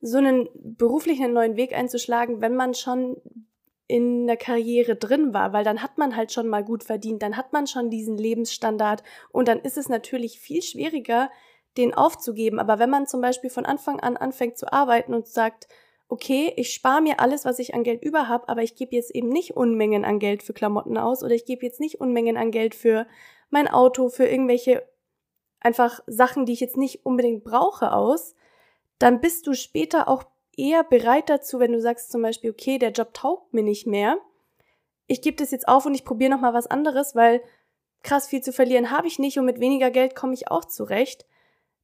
so 0.01 0.17
einen 0.17 0.49
beruflichen 0.55 1.33
neuen 1.33 1.55
Weg 1.55 1.71
einzuschlagen, 1.71 2.41
wenn 2.41 2.55
man 2.55 2.73
schon 2.73 3.21
in 3.85 4.25
der 4.25 4.37
Karriere 4.37 4.95
drin 4.95 5.35
war, 5.35 5.53
weil 5.53 5.63
dann 5.63 5.83
hat 5.83 5.99
man 5.99 6.15
halt 6.15 6.31
schon 6.31 6.47
mal 6.47 6.63
gut 6.63 6.83
verdient, 6.83 7.21
dann 7.21 7.37
hat 7.37 7.53
man 7.53 7.67
schon 7.67 7.91
diesen 7.91 8.17
Lebensstandard 8.17 9.03
und 9.31 9.47
dann 9.47 9.59
ist 9.59 9.77
es 9.77 9.87
natürlich 9.87 10.39
viel 10.39 10.63
schwieriger, 10.63 11.29
den 11.77 11.93
aufzugeben. 11.93 12.59
Aber 12.59 12.79
wenn 12.79 12.89
man 12.89 13.05
zum 13.05 13.21
Beispiel 13.21 13.51
von 13.51 13.67
Anfang 13.67 13.99
an 13.99 14.17
anfängt 14.17 14.57
zu 14.57 14.73
arbeiten 14.73 15.13
und 15.13 15.27
sagt, 15.27 15.67
okay, 16.09 16.53
ich 16.55 16.73
spare 16.73 17.01
mir 17.01 17.19
alles, 17.19 17.45
was 17.45 17.59
ich 17.59 17.73
an 17.73 17.83
Geld 17.83 18.03
über 18.03 18.27
habe, 18.27 18.47
aber 18.47 18.63
ich 18.63 18.75
gebe 18.75 18.95
jetzt 18.95 19.13
eben 19.13 19.29
nicht 19.29 19.55
Unmengen 19.55 20.05
an 20.05 20.19
Geld 20.19 20.41
für 20.43 20.53
Klamotten 20.53 20.97
aus 20.97 21.23
oder 21.23 21.35
ich 21.35 21.45
gebe 21.45 21.65
jetzt 21.65 21.79
nicht 21.79 21.99
Unmengen 21.99 22.37
an 22.37 22.51
Geld 22.51 22.75
für 22.75 23.07
mein 23.49 23.67
Auto, 23.67 24.09
für 24.09 24.25
irgendwelche 24.25 24.87
einfach 25.59 26.01
Sachen, 26.07 26.45
die 26.45 26.53
ich 26.53 26.59
jetzt 26.59 26.77
nicht 26.77 27.05
unbedingt 27.05 27.43
brauche 27.43 27.91
aus, 27.91 28.35
dann 28.99 29.19
bist 29.19 29.47
du 29.47 29.53
später 29.53 30.07
auch 30.07 30.23
eher 30.55 30.83
bereit 30.83 31.29
dazu, 31.29 31.59
wenn 31.59 31.73
du 31.73 31.81
sagst 31.81 32.11
zum 32.11 32.21
Beispiel, 32.21 32.51
okay, 32.51 32.77
der 32.79 32.91
Job 32.91 33.13
taugt 33.13 33.53
mir 33.53 33.63
nicht 33.63 33.85
mehr, 33.85 34.17
ich 35.07 35.21
gebe 35.21 35.37
das 35.37 35.51
jetzt 35.51 35.67
auf 35.67 35.85
und 35.85 35.93
ich 35.93 36.05
probiere 36.05 36.31
nochmal 36.31 36.53
was 36.53 36.67
anderes, 36.67 37.15
weil 37.15 37.41
krass 38.03 38.27
viel 38.27 38.41
zu 38.41 38.51
verlieren 38.53 38.91
habe 38.91 39.07
ich 39.07 39.19
nicht 39.19 39.39
und 39.39 39.45
mit 39.45 39.59
weniger 39.59 39.89
Geld 39.89 40.15
komme 40.15 40.33
ich 40.33 40.49
auch 40.49 40.65
zurecht, 40.65 41.25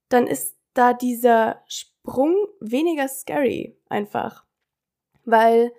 dann 0.10 0.28
ist 0.28 0.58
da 0.74 0.94
dieser 0.94 1.64
Sprung 2.06 2.36
weniger 2.60 3.08
scary 3.08 3.78
einfach. 3.88 4.46
Weil 5.26 5.72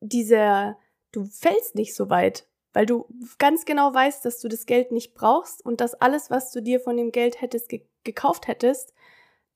dieser, 0.00 0.76
du 1.12 1.24
fällst 1.24 1.76
nicht 1.76 1.94
so 1.94 2.10
weit, 2.10 2.46
weil 2.72 2.86
du 2.86 3.06
ganz 3.38 3.64
genau 3.64 3.92
weißt, 3.94 4.24
dass 4.24 4.40
du 4.40 4.48
das 4.48 4.66
Geld 4.66 4.90
nicht 4.90 5.14
brauchst 5.14 5.64
und 5.64 5.80
dass 5.80 5.94
alles, 5.94 6.30
was 6.30 6.50
du 6.52 6.60
dir 6.60 6.80
von 6.80 6.96
dem 6.96 7.12
Geld 7.12 7.40
hättest 7.40 7.68
ge 7.68 7.82
gekauft 8.02 8.48
hättest, 8.48 8.94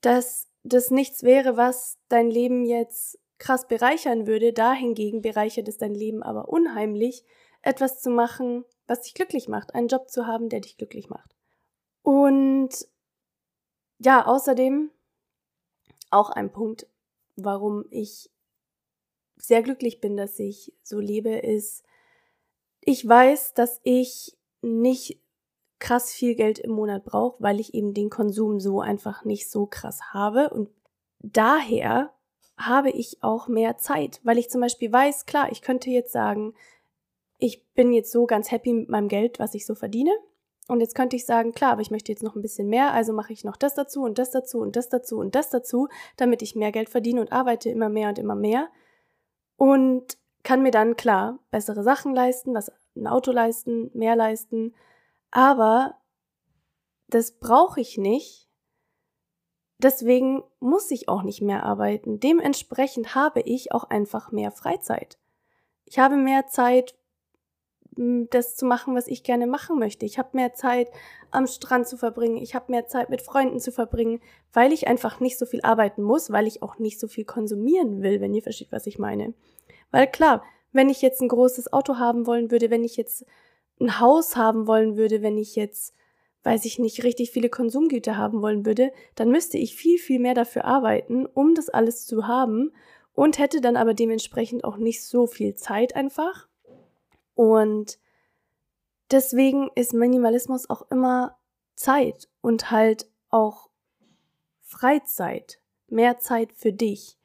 dass 0.03 0.51
das 0.65 0.91
nichts 0.91 1.23
wäre, 1.23 1.57
was 1.57 1.97
dein 2.09 2.31
Leben 2.31 2.67
jetzt 2.67 3.19
krass 3.39 3.67
bereichern 3.67 4.27
würde. 4.27 4.53
Dahingegen 4.53 5.23
bereichert 5.23 5.67
es 5.67 5.79
dein 5.79 5.95
Leben 5.95 6.23
aber 6.23 6.51
unheimlich, 6.51 7.25
etwas 7.63 8.03
zu 8.03 8.11
machen, 8.11 8.67
was 8.87 9.01
dich 9.01 9.15
glücklich 9.15 9.49
macht, 9.49 9.75
einen 9.75 9.89
Job 9.89 10.11
zu 10.11 10.27
haben, 10.27 10.51
der 10.51 10.61
dich 10.61 10.77
glücklich 10.77 11.09
macht. 11.09 11.35
Und 12.03 12.87
ja, 13.99 14.27
außerdem 14.27 14.91
auch 16.15 16.31
ein 16.31 16.53
Punkt, 16.53 16.87
warum 17.37 17.85
ich 17.91 18.31
sehr 19.37 19.63
glücklich 19.63 20.01
bin, 20.01 20.17
dass 20.17 20.39
ich 20.39 20.73
so 20.83 21.01
lebe, 21.01 21.31
ist, 21.31 21.85
ich 22.81 23.07
weiß, 23.07 23.55
dass 23.55 23.81
ich 23.83 24.37
nicht 24.63 25.21
krass 25.79 26.13
viel 26.13 26.35
Geld 26.35 26.59
im 26.59 26.73
Monat 26.73 27.05
brauche, 27.05 27.43
weil 27.43 27.61
ich 27.61 27.75
eben 27.75 27.95
den 27.95 28.11
Konsum 28.11 28.61
so 28.61 28.81
einfach 28.81 29.25
nicht 29.25 29.51
so 29.51 29.67
krass 29.67 30.13
habe. 30.13 30.51
Und 30.51 30.71
daher 31.21 32.13
habe 32.57 32.91
ich 32.91 33.23
auch 33.23 33.49
mehr 33.49 33.77
Zeit, 33.77 34.21
weil 34.23 34.39
ich 34.39 34.49
zum 34.49 34.61
Beispiel 34.61 34.93
weiß, 34.93 35.27
klar, 35.27 35.51
ich 35.51 35.61
könnte 35.61 35.91
jetzt 35.91 36.13
sagen, 36.13 36.55
ich 37.39 37.67
bin 37.75 37.93
jetzt 37.93 38.13
so 38.13 38.27
ganz 38.27 38.51
happy 38.51 38.73
mit 38.73 38.89
meinem 38.89 39.09
Geld, 39.09 39.39
was 39.39 39.55
ich 39.55 39.67
so 39.67 39.75
verdiene. 39.75 40.13
Und 40.67 40.81
jetzt 40.81 40.95
könnte 40.95 41.17
ich 41.17 41.27
sagen, 41.27 41.53
klar, 41.53 41.73
aber 41.73 41.83
ich 41.83 41.91
möchte 41.91 42.11
jetzt 42.11 42.23
noch 42.23 42.37
ein 42.37 42.43
bisschen 42.43 42.69
mehr, 42.69 42.93
also 42.93 43.13
mache 43.13 43.33
ich 43.33 43.45
noch 43.45 43.57
das 43.57 43.75
dazu 43.75 44.03
und 44.03 44.19
das 44.19 44.31
dazu 44.31 44.61
und 44.61 44.77
das 44.77 44.89
dazu 44.89 45.19
und 45.19 45.35
das 45.35 45.51
dazu, 45.51 45.89
damit 46.17 46.41
ich 46.41 46.57
mehr 46.57 46.73
Geld 46.73 46.89
verdiene 46.89 47.21
und 47.21 47.33
arbeite 47.33 47.69
immer 47.69 47.91
mehr 47.91 48.09
und 48.09 48.19
immer 48.19 48.35
mehr. 48.35 48.69
Und 49.57 50.17
kann 50.43 50.63
mir 50.63 50.71
dann 50.71 50.97
klar 50.97 51.39
bessere 51.51 51.83
Sachen 51.83 52.15
leisten, 52.15 52.55
was 52.55 52.73
ein 52.97 53.07
Auto 53.07 53.31
leisten, 53.31 53.91
mehr 53.95 54.17
leisten, 54.17 54.75
aber 55.31 55.97
das 57.09 57.33
brauche 57.33 57.81
ich 57.81 57.99
nicht. 57.99 58.49
Deswegen 59.79 60.43
muss 60.61 60.91
ich 60.91 61.09
auch 61.09 61.23
nicht 61.23 61.43
mehr 61.43 61.65
arbeiten. 61.65 62.21
Dementsprechend 62.21 63.15
habe 63.15 63.41
ich 63.41 63.73
auch 63.73 63.85
einfach 63.85 64.33
mehr 64.33 64.51
Freizeit. 64.51 65.19
Ich 65.85 65.99
habe 65.99 66.17
mehr 66.17 66.47
Zeit, 66.47 66.95
das 67.97 68.57
zu 68.57 68.67
machen, 68.67 68.95
was 68.95 69.07
ich 69.07 69.23
gerne 69.23 69.47
machen 69.47 69.79
möchte. 69.79 70.05
Ich 70.07 70.19
habe 70.19 70.31
mehr 70.33 70.55
Zeit 70.55 70.89
am 71.31 71.47
Strand 71.47 71.87
zu 71.87 71.97
verbringen. 71.97 72.37
Ich 72.37 72.55
habe 72.55 72.73
mehr 72.73 72.87
Zeit 72.87 73.11
mit 73.11 73.23
Freunden 73.23 73.61
zu 73.61 73.73
verbringen, 73.73 74.21
weil 74.53 74.73
ich 74.73 74.89
einfach 74.89 75.21
nicht 75.21 75.39
so 75.39 75.47
viel 75.47 75.61
arbeiten 75.63 76.03
muss, 76.03 76.31
weil 76.31 76.47
ich 76.47 76.63
auch 76.63 76.79
nicht 76.79 76.99
so 76.99 77.09
viel 77.09 77.25
konsumieren 77.25 78.03
will, 78.03 78.21
wenn 78.21 78.35
ihr 78.35 78.43
versteht, 78.43 78.73
was 78.73 78.87
ich 78.87 78.99
meine. 78.99 79.35
Weil 79.91 80.07
klar, 80.09 80.43
wenn 80.73 80.89
ich 80.89 81.03
jetzt 81.03 81.21
ein 81.21 81.29
großes 81.29 81.73
Auto 81.73 81.99
haben 81.99 82.27
wollen 82.27 82.51
würde, 82.51 82.71
wenn 82.71 82.85
ich 82.85 82.97
jetzt 82.97 83.25
ein 83.81 84.01
Haus 84.01 84.37
haben 84.37 84.67
wollen 84.67 84.97
würde, 84.97 85.23
wenn 85.23 85.39
ich 85.39 85.57
jetzt, 85.57 85.95
weiß 86.43 86.65
ich 86.65 86.79
nicht, 86.79 87.05
richtig 87.05 87.31
viele 87.31 87.49
Konsumgüter 87.49 88.17
haben 88.17 88.43
wollen 88.43 88.67
würde, 88.67 88.93
dann 89.15 89.31
müsste 89.31 89.59
ich 89.59 89.77
viel, 89.77 89.99
viel 89.99 90.19
mehr 90.19 90.35
dafür 90.35 90.65
arbeiten, 90.65 91.27
um 91.27 91.55
das 91.55 91.69
alles 91.69 92.07
zu 92.07 92.27
haben 92.27 92.73
und 93.15 93.39
hätte 93.39 93.61
dann 93.61 93.77
aber 93.77 93.95
dementsprechend 93.95 94.65
auch 94.65 94.77
nicht 94.77 95.05
so 95.05 95.27
viel 95.27 95.55
Zeit 95.55 95.97
einfach. 95.97 96.49
Und 97.35 97.99
deswegen 99.11 99.71
ist 99.75 99.95
Minimalismus 99.95 100.69
auch 100.71 100.91
immer 100.91 101.39
Zeit 101.75 102.29
und 102.41 102.71
halt 102.71 103.09
auch 103.31 103.69
Freizeit, 104.61 105.61
mehr 105.89 106.19
Zeit 106.19 106.53
für 106.53 106.73
dich. 106.73 107.19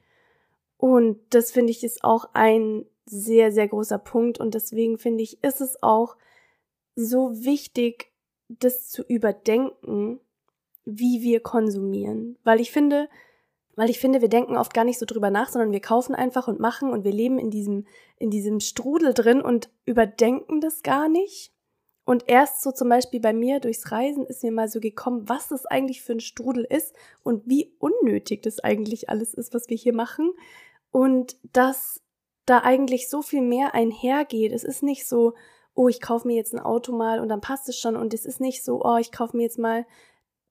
Und 0.78 1.20
das 1.32 1.52
finde 1.52 1.72
ich 1.72 1.84
ist 1.84 2.04
auch 2.04 2.30
ein 2.34 2.86
sehr, 3.06 3.52
sehr 3.52 3.68
großer 3.68 3.98
Punkt 3.98 4.40
und 4.40 4.54
deswegen 4.54 4.98
finde 4.98 5.24
ich, 5.24 5.44
ist 5.44 5.62
es 5.62 5.82
auch 5.82 6.16
so 6.96 7.44
wichtig, 7.44 8.12
das 8.48 8.88
zu 8.90 9.04
überdenken, 9.04 10.20
wie 10.86 11.22
wir 11.22 11.42
konsumieren. 11.42 12.38
Weil 12.44 12.60
ich 12.60 12.72
finde, 12.72 13.10
weil 13.80 13.90
ich 13.90 14.00
finde, 14.00 14.20
wir 14.20 14.28
denken 14.28 14.58
oft 14.58 14.74
gar 14.74 14.84
nicht 14.84 15.00
so 15.00 15.06
drüber 15.06 15.30
nach, 15.30 15.48
sondern 15.48 15.72
wir 15.72 15.80
kaufen 15.80 16.14
einfach 16.14 16.50
und 16.50 16.60
machen 16.60 16.92
und 16.92 17.06
wir 17.06 17.14
leben 17.14 17.40
in 17.40 17.50
diesem, 17.50 17.88
in 18.18 18.30
diesem 18.30 18.60
Strudel 18.60 19.14
drin 19.14 19.42
und 19.42 19.70
überdenken 19.86 20.60
das 20.60 20.84
gar 20.84 21.08
nicht. 21.08 21.54
Und 22.04 22.28
erst 22.28 22.62
so 22.62 22.74
zum 22.74 22.90
Beispiel 22.90 23.22
bei 23.22 23.32
mir 23.32 23.62
durchs 23.62 23.90
Reisen 23.90 24.26
ist 24.26 24.44
mir 24.44 24.52
mal 24.52 24.68
so 24.68 24.82
gekommen, 24.82 25.30
was 25.30 25.48
das 25.48 25.66
eigentlich 25.66 26.02
für 26.02 26.12
ein 26.12 26.20
Strudel 26.20 26.66
ist 26.66 26.94
und 27.24 27.48
wie 27.48 27.74
unnötig 27.80 28.42
das 28.42 28.60
eigentlich 28.60 29.08
alles 29.08 29.34
ist, 29.34 29.54
was 29.54 29.70
wir 29.70 29.78
hier 29.78 29.94
machen. 29.94 30.34
Und 30.92 31.38
dass 31.54 32.02
da 32.46 32.60
eigentlich 32.64 33.10
so 33.10 33.22
viel 33.22 33.42
mehr 33.42 33.76
einhergeht. 33.76 34.52
Es 34.52 34.66
ist 34.66 34.84
nicht 34.84 35.08
so, 35.08 35.36
oh, 35.74 35.88
ich 35.88 36.02
kaufe 36.02 36.28
mir 36.28 36.36
jetzt 36.36 36.54
ein 36.54 36.60
Auto 36.60 36.92
mal 36.92 37.22
und 37.22 37.30
dann 37.30 37.40
passt 37.40 37.70
es 37.70 37.80
schon. 37.80 37.96
Und 37.96 38.14
es 38.14 38.26
ist 38.26 38.42
nicht 38.42 38.62
so, 38.62 38.84
oh, 38.84 38.98
ich 38.98 39.14
kaufe 39.14 39.38
mir 39.38 39.44
jetzt 39.44 39.58
mal 39.58 39.86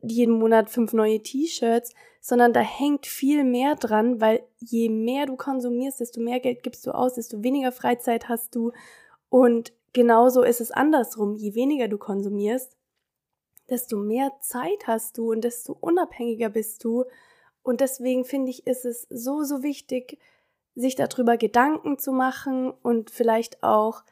jeden 0.00 0.38
Monat 0.38 0.70
fünf 0.70 0.92
neue 0.92 1.22
T-Shirts, 1.22 1.92
sondern 2.20 2.52
da 2.52 2.61
hängt 2.61 3.06
viel 3.06 3.44
mehr 3.44 3.74
dran, 3.74 4.20
weil 4.20 4.42
je 4.58 4.88
mehr 4.88 5.26
du 5.26 5.37
konsumierst, 5.37 6.00
desto 6.00 6.20
mehr 6.20 6.40
Geld 6.40 6.62
gibst 6.62 6.87
du 6.87 6.92
aus, 6.92 7.14
desto 7.14 7.42
weniger 7.42 7.72
Freizeit 7.72 8.28
hast 8.28 8.54
du. 8.54 8.72
Und 9.28 9.72
genauso 9.92 10.42
ist 10.42 10.61
es 10.61 10.70
andersrum. 10.70 11.37
Je 11.37 11.54
weniger 11.54 11.88
du 11.88 11.98
konsumierst, 11.98 12.76
desto 13.68 13.96
mehr 13.96 14.32
Zeit 14.40 14.87
hast 14.87 15.18
du 15.18 15.32
und 15.32 15.42
desto 15.42 15.76
unabhängiger 15.80 16.48
bist 16.48 16.84
du. 16.84 17.04
Und 17.62 17.80
deswegen 17.80 18.24
finde 18.24 18.50
ich, 18.50 18.66
ist 18.66 18.84
es 18.84 19.06
so, 19.11 19.42
so 19.42 19.62
wichtig, 19.62 20.18
sich 20.74 20.94
darüber 20.94 21.37
Gedanken 21.37 21.98
zu 21.98 22.12
machen 22.12 22.70
und 22.82 23.11
vielleicht 23.11 23.62
auch 23.62 24.04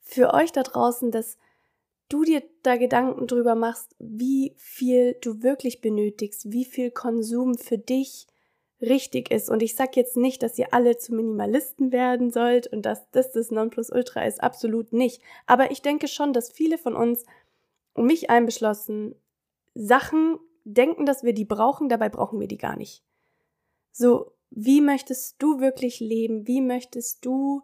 für 0.00 0.34
euch 0.34 0.52
da 0.52 0.62
draußen, 0.62 1.10
dass 1.10 1.36
du 2.12 2.24
dir 2.24 2.42
da 2.62 2.76
Gedanken 2.76 3.26
drüber 3.26 3.54
machst, 3.54 3.94
wie 3.98 4.54
viel 4.56 5.14
du 5.20 5.42
wirklich 5.42 5.80
benötigst, 5.80 6.52
wie 6.52 6.64
viel 6.64 6.90
Konsum 6.90 7.56
für 7.56 7.78
dich 7.78 8.26
richtig 8.80 9.30
ist. 9.30 9.48
Und 9.48 9.62
ich 9.62 9.76
sage 9.76 9.92
jetzt 9.94 10.16
nicht, 10.16 10.42
dass 10.42 10.58
ihr 10.58 10.74
alle 10.74 10.96
zu 10.98 11.14
Minimalisten 11.14 11.92
werden 11.92 12.30
sollt 12.30 12.66
und 12.66 12.82
dass 12.82 13.08
das 13.12 13.32
das 13.32 13.50
Nonplusultra 13.50 14.24
ist, 14.24 14.42
absolut 14.42 14.92
nicht. 14.92 15.22
Aber 15.46 15.70
ich 15.70 15.82
denke 15.82 16.08
schon, 16.08 16.32
dass 16.32 16.50
viele 16.50 16.78
von 16.78 16.96
uns, 16.96 17.24
um 17.94 18.06
mich 18.06 18.28
einbeschlossen, 18.28 19.14
Sachen 19.74 20.38
denken, 20.64 21.06
dass 21.06 21.22
wir 21.22 21.32
die 21.32 21.44
brauchen, 21.44 21.88
dabei 21.88 22.08
brauchen 22.08 22.40
wir 22.40 22.48
die 22.48 22.58
gar 22.58 22.76
nicht. 22.76 23.02
So, 23.92 24.32
wie 24.50 24.80
möchtest 24.80 25.36
du 25.38 25.60
wirklich 25.60 26.00
leben? 26.00 26.46
Wie 26.46 26.60
möchtest 26.60 27.24
du 27.24 27.62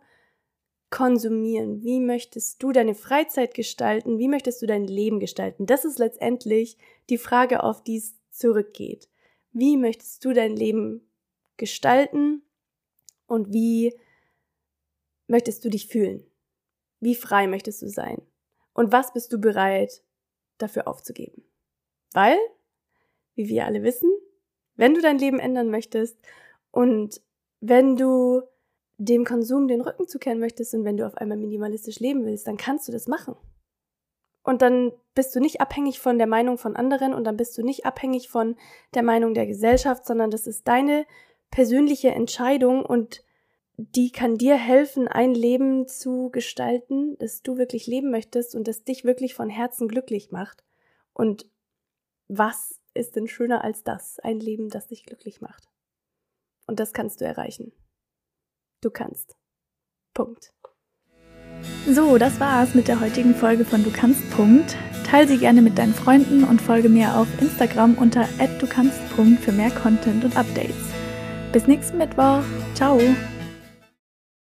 konsumieren? 0.91 1.83
Wie 1.83 2.01
möchtest 2.01 2.63
du 2.63 2.73
deine 2.73 2.95
Freizeit 2.95 3.55
gestalten? 3.55 4.19
Wie 4.19 4.29
möchtest 4.29 4.63
du 4.63 4.67
dein 4.67 4.87
Leben 4.87 5.21
gestalten? 5.21 5.67
Das 5.67 5.85
ist 5.85 5.99
letztendlich 5.99 6.79
die 7.11 7.19
Frage, 7.19 7.63
auf 7.63 7.83
die 7.83 7.99
es 7.99 8.15
zurückgeht. 8.31 9.09
Wie 9.53 9.77
möchtest 9.77 10.25
du 10.25 10.33
dein 10.33 10.57
Leben 10.57 11.09
gestalten 11.57 12.43
und 13.27 13.53
wie 13.53 13.95
möchtest 15.27 15.65
du 15.65 15.69
dich 15.69 15.87
fühlen? 15.87 16.25
Wie 17.01 17.15
frei 17.15 17.47
möchtest 17.47 17.83
du 17.83 17.89
sein? 17.89 18.23
Und 18.73 18.93
was 18.93 19.13
bist 19.13 19.33
du 19.33 19.39
bereit 19.39 20.03
dafür 20.59 20.89
aufzugeben? 20.89 21.45
Weil, 22.13 22.39
wie 23.35 23.49
wir 23.49 23.67
alle 23.67 23.83
wissen, 23.83 24.11
wenn 24.77 24.95
du 24.95 25.01
dein 25.01 25.19
Leben 25.19 25.39
ändern 25.39 25.71
möchtest 25.71 26.17
und 26.71 27.21
wenn 27.61 27.97
du 27.97 28.43
dem 28.99 29.25
Konsum 29.25 29.69
den 29.69 29.81
Rücken 29.81 30.09
zukehren 30.09 30.41
möchtest 30.41 30.75
und 30.75 30.85
wenn 30.85 30.97
du 30.97 31.07
auf 31.07 31.17
einmal 31.17 31.39
minimalistisch 31.39 32.01
leben 32.01 32.25
willst, 32.25 32.47
dann 32.47 32.57
kannst 32.57 32.89
du 32.89 32.93
das 32.93 33.07
machen. 33.07 33.37
Und 34.43 34.63
dann 34.63 34.93
bist 35.15 35.35
du 35.35 35.41
nicht 35.41 35.61
abhängig 35.61 36.01
von 36.01 36.19
der 36.19 36.27
Meinung 36.27 36.59
von 36.59 36.75
anderen 36.75 37.15
und 37.15 37.25
dann 37.25 37.37
bist 37.37 37.57
du 37.57 37.63
nicht 37.63 37.87
abhängig 37.87 38.29
von 38.29 38.57
der 38.95 39.03
Meinung 39.03 39.35
der 39.35 39.47
Gesellschaft, 39.47 40.05
sondern 40.05 40.31
das 40.31 40.47
ist 40.47 40.67
deine 40.67 41.07
persönliche 41.51 42.11
Entscheidung 42.11 42.85
und 42.85 43.23
die 43.77 44.11
kann 44.11 44.37
dir 44.37 44.57
helfen, 44.57 45.07
ein 45.07 45.35
Leben 45.35 45.87
zu 45.87 46.31
gestalten, 46.31 47.17
das 47.19 47.43
du 47.43 47.57
wirklich 47.59 47.87
leben 47.87 48.11
möchtest 48.11 48.57
und 48.57 48.67
das 48.67 48.83
dich 48.83 49.05
wirklich 49.05 49.35
von 49.35 49.49
Herzen 49.49 49.87
glücklich 49.87 50.33
macht. 50.33 50.65
Und 51.13 51.49
was 52.27 52.81
ist 52.95 53.15
denn 53.15 53.29
schöner 53.29 53.63
als 53.63 53.85
das? 53.85 54.19
Ein 54.19 54.41
Leben, 54.41 54.69
das 54.69 54.89
dich 54.89 55.05
glücklich 55.05 55.41
macht. 55.41 55.69
Und 56.67 56.81
das 56.81 56.93
kannst 56.93 57.21
du 57.21 57.25
erreichen. 57.25 57.73
Du 58.81 58.91
kannst. 58.91 59.37
Punkt. 60.15 60.53
So, 61.87 62.19
das 62.19 62.39
war's 62.39 62.75
mit 62.75 62.87
der 62.87 63.01
heutigen 63.01 63.35
Folge 63.35 63.65
von 63.65 63.83
Du 63.83 63.91
kannst. 63.91 64.31
Punkt. 64.31 64.77
Teil 65.05 65.27
sie 65.27 65.39
gerne 65.39 65.63
mit 65.63 65.79
deinen 65.79 65.95
Freunden 65.95 66.45
und 66.45 66.61
folge 66.61 66.89
mir 66.89 67.17
auf 67.17 67.27
Instagram 67.41 67.95
unter 67.95 68.29
@dukannst. 68.61 69.01
für 69.41 69.53
mehr 69.53 69.71
Content 69.71 70.25
und 70.25 70.37
Updates. 70.37 70.77
Bis 71.53 71.67
nächsten 71.67 71.99
Mittwoch. 71.99 72.43
Ciao. 72.75 73.01